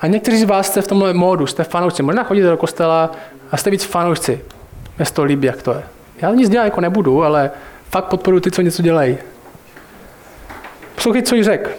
A 0.00 0.06
někteří 0.06 0.38
z 0.38 0.44
vás 0.44 0.66
jste 0.66 0.82
v 0.82 0.86
tomhle 0.86 1.14
módu, 1.14 1.46
jste 1.46 1.64
fanoušci. 1.64 2.02
Možná 2.02 2.24
chodíte 2.24 2.46
do 2.46 2.56
kostela 2.56 3.10
a 3.50 3.56
jste 3.56 3.70
víc 3.70 3.84
fanoušci. 3.84 4.40
Mě 4.98 5.06
to 5.06 5.24
líbí, 5.24 5.46
jak 5.46 5.62
to 5.62 5.72
je. 5.72 5.82
Já 6.22 6.30
nic 6.30 6.48
dělat 6.48 6.64
jako 6.64 6.80
nebudu, 6.80 7.24
ale 7.24 7.50
fakt 7.90 8.04
podporuji 8.04 8.40
ty, 8.40 8.50
co 8.50 8.62
něco 8.62 8.82
dělají. 8.82 9.18
Poslouchej, 10.94 11.22
co 11.22 11.34
jí 11.34 11.42
řek. 11.42 11.76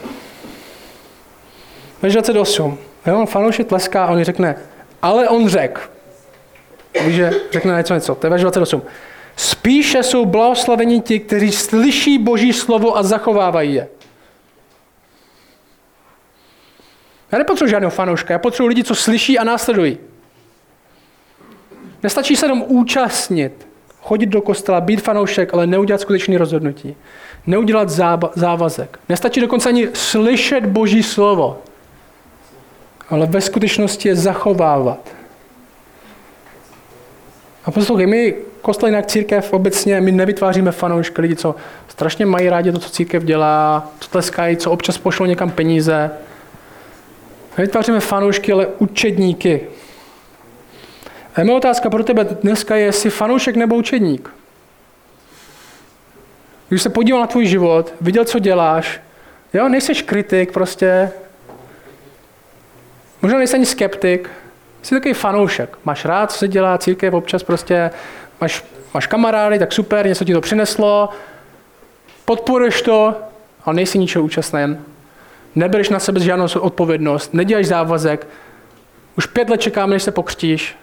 Ve 2.02 2.10
28. 2.10 2.78
Jo, 3.08 3.26
fanoušek 3.26 3.68
tleská 3.68 4.06
a 4.06 4.12
on 4.12 4.24
řekne, 4.24 4.56
ale 5.02 5.30
on 5.30 5.50
řek. 5.50 5.92
Že 7.08 7.32
řekne 7.52 7.78
něco 7.78 7.94
něco. 7.94 8.16
To 8.16 8.28
je 8.28 8.30
28. 8.30 8.82
Spíše 9.36 10.04
jsou 10.04 10.26
blahoslavení 10.26 11.02
ti, 11.02 11.20
kteří 11.20 11.52
slyší 11.52 12.18
Boží 12.18 12.54
slovo 12.54 12.98
a 12.98 13.04
zachovávají 13.04 13.74
je. 13.74 13.88
Já 17.32 17.38
nepotřebuji 17.38 17.70
žádného 17.70 17.92
fanouška, 17.92 18.34
já 18.34 18.40
potřebuji 18.40 18.68
lidi, 18.68 18.84
co 18.84 18.96
slyší 18.96 19.40
a 19.40 19.44
následují. 19.44 19.98
Nestačí 22.04 22.36
se 22.36 22.46
jenom 22.46 22.64
účastnit, 22.68 23.68
chodit 24.02 24.26
do 24.26 24.42
kostela, 24.42 24.82
být 24.82 25.02
fanoušek, 25.02 25.54
ale 25.54 25.68
neudělat 25.68 26.02
skutečný 26.02 26.38
rozhodnutí. 26.38 26.96
Neudělat 27.48 27.90
závazek. 28.36 29.00
Nestačí 29.10 29.42
dokonce 29.42 29.70
ani 29.70 29.90
slyšet 29.94 30.66
Boží 30.66 31.04
slovo, 31.04 31.62
ale 33.10 33.26
ve 33.26 33.42
skutečnosti 33.42 34.08
je 34.08 34.16
zachovávat. 34.16 35.10
A 37.66 37.72
poslouchej, 37.72 38.08
my 38.08 38.36
kostel 38.62 38.90
jinak 38.90 39.06
církev 39.06 39.54
obecně, 39.54 40.02
my 40.02 40.12
nevytváříme 40.12 40.72
fanoušky, 40.72 41.22
lidi, 41.22 41.36
co 41.36 41.56
strašně 41.88 42.26
mají 42.26 42.50
rádi 42.50 42.72
to, 42.72 42.80
co 42.80 42.90
církev 42.90 43.24
dělá, 43.24 43.92
co 44.00 44.10
tleskají, 44.10 44.58
co 44.58 44.72
občas 44.72 44.98
pošlou 44.98 45.26
někam 45.26 45.52
peníze. 45.52 46.12
Nevytváříme 47.58 48.00
fanoušky, 48.00 48.52
ale 48.52 48.68
učedníky. 48.68 49.62
A 51.36 51.44
moje 51.44 51.58
otázka 51.58 51.90
pro 51.90 52.04
tebe 52.04 52.24
dneska 52.24 52.76
je, 52.76 52.92
jsi 52.92 53.10
fanoušek 53.10 53.56
nebo 53.56 53.76
učedník? 53.76 54.30
Když 56.70 56.82
se 56.82 56.90
podíval 56.90 57.22
na 57.22 57.28
tvůj 57.28 57.46
život, 57.46 57.94
viděl, 58.02 58.26
co 58.26 58.40
děláš, 58.40 59.02
jo, 59.54 59.70
nejseš 59.70 60.02
kritik 60.02 60.52
prostě, 60.52 61.12
možná 63.26 63.38
nejsi 63.38 63.56
ani 63.56 63.66
skeptik, 63.66 64.30
jsi 64.82 64.96
takový 64.96 65.14
fanoušek. 65.14 65.78
Máš 65.86 66.06
rád, 66.06 66.32
co 66.32 66.38
se 66.38 66.48
dělá, 66.48 66.78
církev 66.78 67.14
občas 67.14 67.44
prostě, 67.44 67.92
máš, 68.42 68.64
máš 68.94 69.08
kamarády, 69.08 69.60
tak 69.60 69.74
super, 69.74 70.08
něco 70.08 70.26
ti 70.26 70.34
to 70.34 70.42
přineslo, 70.42 71.10
podporuješ 72.26 72.82
to, 72.82 73.16
ale 73.66 73.76
nejsi 73.76 74.00
ničeho 74.00 74.26
účastný. 74.26 74.78
Nebereš 75.56 75.90
na 75.90 76.00
sebe 76.00 76.20
žádnou 76.20 76.48
odpovědnost, 76.60 77.34
neděláš 77.34 77.66
závazek, 77.66 78.28
už 79.18 79.26
pět 79.26 79.50
let 79.50 79.62
čekáme, 79.62 79.94
než 79.94 80.04
se 80.04 80.12
pokřtíš. 80.12 80.76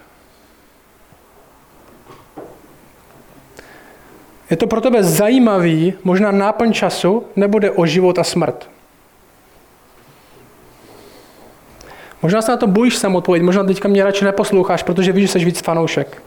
Je 4.51 4.57
to 4.57 4.67
pro 4.67 4.81
tebe 4.81 5.03
zajímavý, 5.03 5.95
možná 6.05 6.31
náplň 6.31 6.73
času, 6.73 7.27
nebo 7.37 7.61
o 7.75 7.87
život 7.87 8.19
a 8.19 8.25
smrt? 8.25 8.72
Možná 12.23 12.43
se 12.43 12.51
na 12.51 12.57
to 12.57 12.67
bojíš 12.67 12.97
sám 12.99 13.17
odpovědět, 13.17 13.45
možná 13.45 13.65
teďka 13.65 13.89
mě 13.89 14.05
radši 14.05 14.25
neposloucháš, 14.25 14.83
protože 14.83 15.13
víš, 15.13 15.23
že 15.25 15.33
jsi 15.33 15.45
víc 15.45 15.61
fanoušek. 15.61 16.23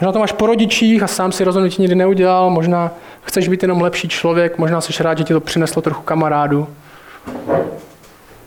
Možná 0.00 0.12
to 0.12 0.18
máš 0.18 0.32
po 0.32 0.46
rodičích 0.46 1.02
a 1.02 1.06
sám 1.06 1.32
si 1.32 1.44
rozhodnutí 1.44 1.82
nikdy 1.82 1.94
neudělal, 1.94 2.50
možná 2.50 2.90
chceš 3.22 3.48
být 3.48 3.62
jenom 3.62 3.80
lepší 3.80 4.08
člověk, 4.08 4.58
možná 4.58 4.80
jsi 4.80 5.02
rád, 5.02 5.18
že 5.18 5.24
ti 5.24 5.32
to 5.32 5.40
přineslo 5.40 5.82
trochu 5.82 6.02
kamarádu. 6.02 6.68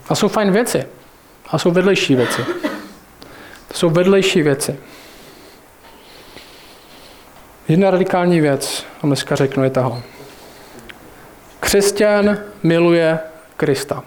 A 0.10 0.16
jsou 0.16 0.28
fajn 0.28 0.52
věci. 0.52 0.86
A 1.50 1.58
jsou 1.58 1.72
vedlejší 1.72 2.16
věci. 2.16 2.42
To 3.68 3.74
jsou 3.74 3.90
vedlejší 3.90 4.42
věci. 4.42 4.80
Jedna 7.68 7.92
radikální 7.92 8.42
věc, 8.42 8.86
a 9.04 9.08
dneska 9.08 9.36
řeknu, 9.36 9.64
je 9.64 9.70
taho. 9.70 10.04
Křesťan 11.60 12.38
miluje 12.64 13.20
Krista. 13.58 14.04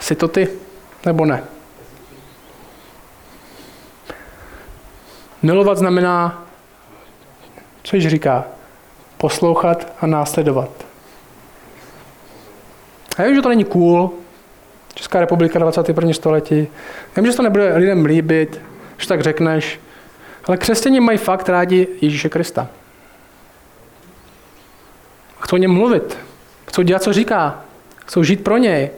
Jsi 0.00 0.14
to 0.14 0.28
ty, 0.28 0.48
nebo 1.06 1.24
ne? 1.24 1.44
Milovat 5.42 5.78
znamená, 5.78 6.44
co 7.82 7.96
již 7.96 8.08
říká, 8.08 8.44
poslouchat 9.16 9.92
a 10.00 10.06
následovat. 10.06 10.70
Já 13.18 13.24
vím, 13.24 13.34
že 13.34 13.42
to 13.42 13.48
není 13.48 13.64
cool, 13.64 14.10
Česká 14.94 15.20
republika 15.20 15.58
21. 15.58 16.12
století. 16.12 16.68
Já 17.16 17.22
vím, 17.22 17.30
že 17.30 17.36
to 17.36 17.42
nebude 17.42 17.76
lidem 17.76 18.04
líbit, 18.04 18.60
že 18.96 19.08
tak 19.08 19.20
řekneš, 19.20 19.80
ale 20.44 20.56
křesťané 20.56 21.00
mají 21.00 21.18
fakt 21.18 21.48
rádi 21.48 21.88
Ježíše 22.00 22.28
Krista. 22.28 22.68
Chcou 25.40 25.56
o 25.56 25.58
něm 25.58 25.70
mluvit. 25.70 26.18
Chcou 26.66 26.82
dělat, 26.82 27.02
co 27.02 27.12
říká. 27.12 27.64
Chcou 28.06 28.22
žít 28.22 28.44
pro 28.44 28.58
něj. 28.58 28.90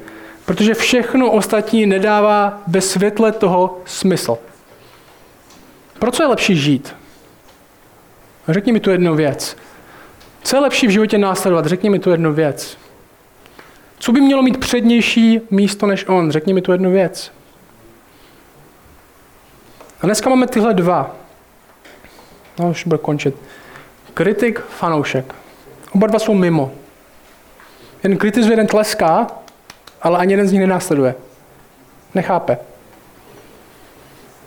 Protože 0.51 0.75
všechno 0.75 1.33
ostatní 1.33 1.87
nedává 1.87 2.63
ve 2.67 2.81
světle 2.81 3.33
toho 3.33 3.79
smysl. 3.85 4.39
Pro 5.99 6.11
co 6.11 6.23
je 6.23 6.27
lepší 6.27 6.57
žít? 6.57 6.97
Řekni 8.49 8.73
mi 8.73 8.81
tu 8.81 8.91
jednu 8.91 9.15
věc. 9.15 9.57
Co 10.43 10.57
je 10.57 10.61
lepší 10.61 10.87
v 10.87 10.91
životě 10.91 11.19
následovat? 11.19 11.67
Řekni 11.67 11.91
mi 11.91 11.99
tu 11.99 12.11
jednu 12.11 12.33
věc. 12.33 12.79
Co 13.99 14.13
by 14.13 14.21
mělo 14.21 14.43
mít 14.43 14.59
přednější 14.59 15.41
místo 15.51 15.87
než 15.87 16.05
on? 16.09 16.31
Řekni 16.31 16.55
mi 16.55 16.63
tu 16.63 16.73
jednu 16.73 16.91
věc. 16.91 17.33
A 20.01 20.07
dneska 20.07 20.31
máme 20.31 20.47
tyhle 20.47 20.75
dva. 20.75 21.17
No, 22.59 22.71
už 22.71 22.85
bude 22.87 22.99
končit. 22.99 23.35
Kritik, 24.15 24.61
fanoušek. 24.61 25.35
Oba 25.93 26.07
dva 26.07 26.19
jsou 26.19 26.35
mimo. 26.35 26.73
Jeden 28.03 28.19
kritizuje, 28.19 28.53
jeden 28.53 28.67
tleská, 28.67 29.27
ale 30.03 30.19
ani 30.19 30.33
jeden 30.33 30.49
z 30.49 30.53
nich 30.53 30.61
nenásleduje. 30.61 31.15
Nechápe. 32.15 32.59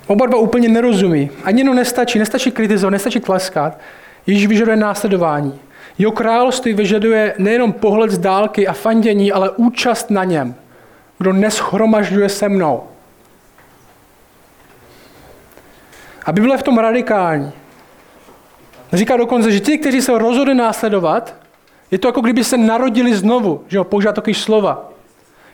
Oba 0.08 0.26
dva 0.26 0.38
úplně 0.38 0.70
nerozumí. 0.70 1.30
Ani 1.44 1.62
jenom 1.62 1.76
nestačí, 1.76 2.20
nestačí 2.20 2.52
kritizovat, 2.52 2.92
nestačí 2.92 3.20
tleskat. 3.20 3.80
Ježíš 4.28 4.48
vyžaduje 4.48 4.78
následování. 4.78 5.60
Jeho 5.98 6.12
království 6.12 6.74
vyžaduje 6.74 7.36
nejenom 7.38 7.74
pohled 7.74 8.12
z 8.12 8.18
dálky 8.18 8.68
a 8.68 8.74
fandění, 8.74 9.32
ale 9.32 9.50
účast 9.50 10.12
na 10.12 10.24
něm. 10.24 10.56
Kdo 11.18 11.34
neschromažďuje 11.34 12.30
se 12.30 12.50
mnou. 12.50 12.84
A 16.26 16.32
Bible 16.32 16.58
v 16.58 16.63
tom 16.63 16.78
radikální. 16.78 17.52
Říká 18.94 19.18
dokonce, 19.18 19.52
že 19.52 19.60
ti, 19.60 19.78
kteří 19.78 20.02
se 20.02 20.18
rozhodli 20.18 20.56
následovat, 20.56 21.36
je 21.92 21.98
to 21.98 22.08
jako 22.08 22.22
kdyby 22.22 22.44
se 22.44 22.58
narodili 22.58 23.16
znovu, 23.16 23.63
že 23.68 23.78
jo, 23.78 23.84
používá 23.84 24.13
takový 24.13 24.34
slova. 24.34 24.92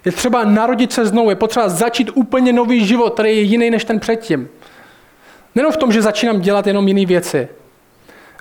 Je 0.05 0.11
třeba 0.11 0.43
narodit 0.43 0.93
se 0.93 1.05
znovu, 1.05 1.29
je 1.29 1.35
potřeba 1.35 1.69
začít 1.69 2.11
úplně 2.13 2.53
nový 2.53 2.85
život, 2.85 3.13
který 3.13 3.29
je 3.29 3.41
jiný 3.41 3.69
než 3.69 3.85
ten 3.85 3.99
předtím. 3.99 4.49
Nenom 5.55 5.71
v 5.71 5.77
tom, 5.77 5.91
že 5.91 6.01
začínám 6.01 6.41
dělat 6.41 6.67
jenom 6.67 6.87
jiné 6.87 7.05
věci, 7.05 7.47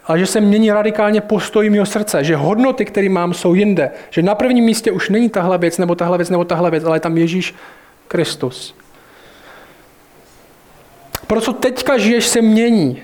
ale 0.07 0.19
že 0.19 0.27
se 0.27 0.41
mění 0.41 0.73
radikálně 0.73 1.21
postoj 1.21 1.71
mého 1.71 1.87
srdce, 1.87 2.25
že 2.25 2.37
hodnoty, 2.37 2.85
které 2.85 3.09
mám, 3.09 3.35
jsou 3.35 3.55
jinde. 3.55 3.91
Že 4.11 4.23
na 4.23 4.35
prvním 4.35 4.65
místě 4.65 4.93
už 4.93 5.09
není 5.09 5.29
tahle 5.29 5.59
věc, 5.59 5.79
nebo 5.79 5.95
tahle 5.95 6.19
věc, 6.19 6.31
nebo 6.31 6.45
tahle 6.45 6.71
věc, 6.71 6.85
ale 6.85 6.97
je 6.97 7.01
tam 7.01 7.19
Ježíš 7.19 7.55
Kristus. 8.09 8.75
Pro 11.27 11.41
co 11.41 11.53
teďka 11.53 11.99
žiješ, 11.99 12.27
se 12.27 12.43
mění. 12.43 13.03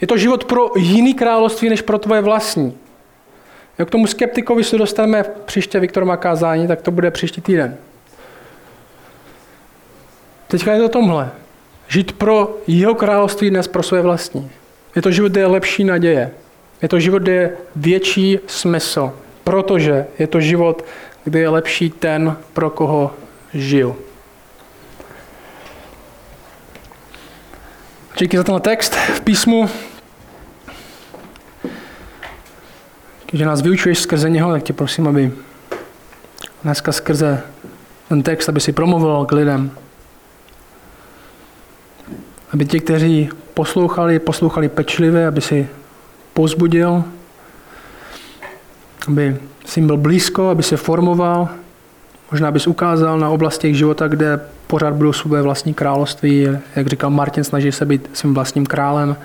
Je 0.00 0.06
to 0.06 0.16
život 0.16 0.44
pro 0.44 0.70
jiný 0.76 1.14
království, 1.14 1.68
než 1.68 1.82
pro 1.82 1.98
tvoje 1.98 2.20
vlastní. 2.20 2.78
Jak 3.82 3.88
k 3.88 3.92
tomu 3.92 4.06
skeptikovi 4.06 4.64
se 4.64 4.78
dostaneme 4.78 5.24
příště 5.44 5.80
Viktor 5.80 6.16
kázání, 6.16 6.68
tak 6.68 6.82
to 6.82 6.90
bude 6.90 7.10
příští 7.10 7.40
týden. 7.40 7.76
Teďka 10.48 10.72
je 10.72 10.80
to 10.80 10.88
tomhle. 10.88 11.30
Žít 11.88 12.12
pro 12.12 12.56
jeho 12.66 12.94
království 12.94 13.50
dnes 13.50 13.68
pro 13.68 13.82
své 13.82 14.02
vlastní. 14.02 14.50
Je 14.96 15.02
to 15.02 15.10
život, 15.10 15.32
kde 15.32 15.40
je 15.40 15.46
lepší 15.46 15.84
naděje. 15.84 16.30
Je 16.82 16.88
to 16.88 17.00
život, 17.00 17.22
kde 17.22 17.32
je 17.32 17.56
větší 17.76 18.38
smysl. 18.46 19.12
Protože 19.44 20.06
je 20.18 20.26
to 20.26 20.40
život, 20.40 20.84
kde 21.24 21.38
je 21.38 21.48
lepší 21.48 21.90
ten, 21.90 22.36
pro 22.52 22.70
koho 22.70 23.14
žil. 23.54 23.96
Díky 28.18 28.36
za 28.36 28.44
tenhle 28.44 28.60
text 28.60 28.94
v 28.94 29.20
písmu. 29.20 29.68
Když 33.32 33.42
nás 33.42 33.62
vyučuješ 33.62 33.98
skrze 33.98 34.30
něho, 34.30 34.52
tak 34.52 34.62
tě 34.62 34.72
prosím, 34.72 35.08
aby 35.08 35.32
dneska 36.64 36.92
skrze 36.92 37.42
ten 38.08 38.22
text, 38.22 38.48
aby 38.48 38.60
si 38.60 38.72
promluvil 38.72 39.24
k 39.24 39.32
lidem. 39.32 39.70
Aby 42.52 42.66
ti, 42.66 42.80
kteří 42.80 43.28
poslouchali, 43.54 44.18
poslouchali 44.18 44.68
pečlivě, 44.68 45.26
aby 45.26 45.40
si 45.40 45.68
pozbudil. 46.34 47.04
aby 49.08 49.36
si 49.64 49.80
jim 49.80 49.86
byl 49.86 49.96
blízko, 49.96 50.48
aby 50.48 50.62
se 50.62 50.76
formoval, 50.76 51.48
možná 52.30 52.50
bys 52.50 52.66
ukázal 52.66 53.18
na 53.18 53.30
oblasti 53.30 53.66
jejich 53.66 53.78
života, 53.78 54.08
kde 54.08 54.40
pořád 54.66 54.94
budou 54.94 55.12
své 55.12 55.42
vlastní 55.42 55.74
království, 55.74 56.48
jak 56.76 56.86
říkal 56.86 57.10
Martin, 57.10 57.44
snaží 57.44 57.72
se 57.72 57.86
být 57.86 58.10
svým 58.12 58.34
vlastním 58.34 58.66
králem, 58.66 59.16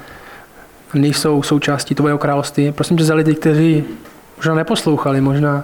nejsou 0.93 1.43
součástí 1.43 1.95
tvého 1.95 2.17
království. 2.17 2.71
Prosím 2.71 2.97
tě 2.97 3.04
za 3.04 3.15
lidi, 3.15 3.36
kteří 3.36 3.84
možná 4.38 4.56
neposlouchali, 4.56 5.21
možná 5.21 5.63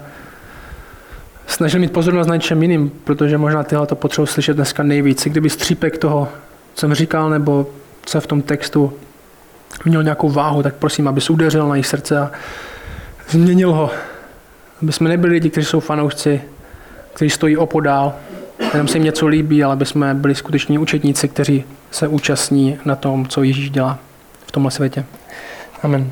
snažili 1.48 1.82
mít 1.82 1.94
pozornost 1.94 2.28
na 2.28 2.36
něčem 2.36 2.62
jiným, 2.62 2.92
protože 3.04 3.38
možná 3.38 3.64
tyhle 3.64 3.88
to 3.88 3.96
potřebuji 3.96 4.26
slyšet 4.26 4.54
dneska 4.54 4.84
nejvíc. 4.84 5.24
Kdyby 5.24 5.50
střípek 5.50 5.98
toho, 5.98 6.28
co 6.74 6.80
jsem 6.80 6.94
říkal, 6.94 7.30
nebo 7.30 7.68
co 8.06 8.22
v 8.22 8.28
tom 8.28 8.42
textu 8.42 8.94
měl 9.86 10.04
nějakou 10.04 10.30
váhu, 10.30 10.64
tak 10.64 10.76
prosím, 10.76 11.08
abys 11.08 11.30
udeřil 11.30 11.68
na 11.68 11.76
jejich 11.76 11.88
srdce 11.88 12.20
a 12.20 12.32
změnil 13.30 13.74
ho. 13.74 13.92
Aby 14.82 14.92
jsme 14.92 15.10
nebyli 15.10 15.34
lidi, 15.34 15.50
kteří 15.50 15.66
jsou 15.66 15.80
fanoušci, 15.80 16.42
kteří 17.14 17.30
stojí 17.30 17.58
opodál, 17.58 18.14
jenom 18.74 18.88
se 18.88 18.98
jim 18.98 19.04
něco 19.04 19.28
líbí, 19.28 19.64
ale 19.64 19.74
aby 19.74 19.86
jsme 19.86 20.14
byli 20.14 20.36
skuteční 20.36 20.80
učetníci, 20.80 21.28
kteří 21.28 21.64
se 21.92 22.08
účastní 22.08 22.78
na 22.86 22.96
tom, 22.96 23.28
co 23.28 23.44
Ježíš 23.44 23.70
dělá 23.70 24.00
tomhle 24.54 24.72
světě. 24.72 25.06
Amen. 25.84 26.12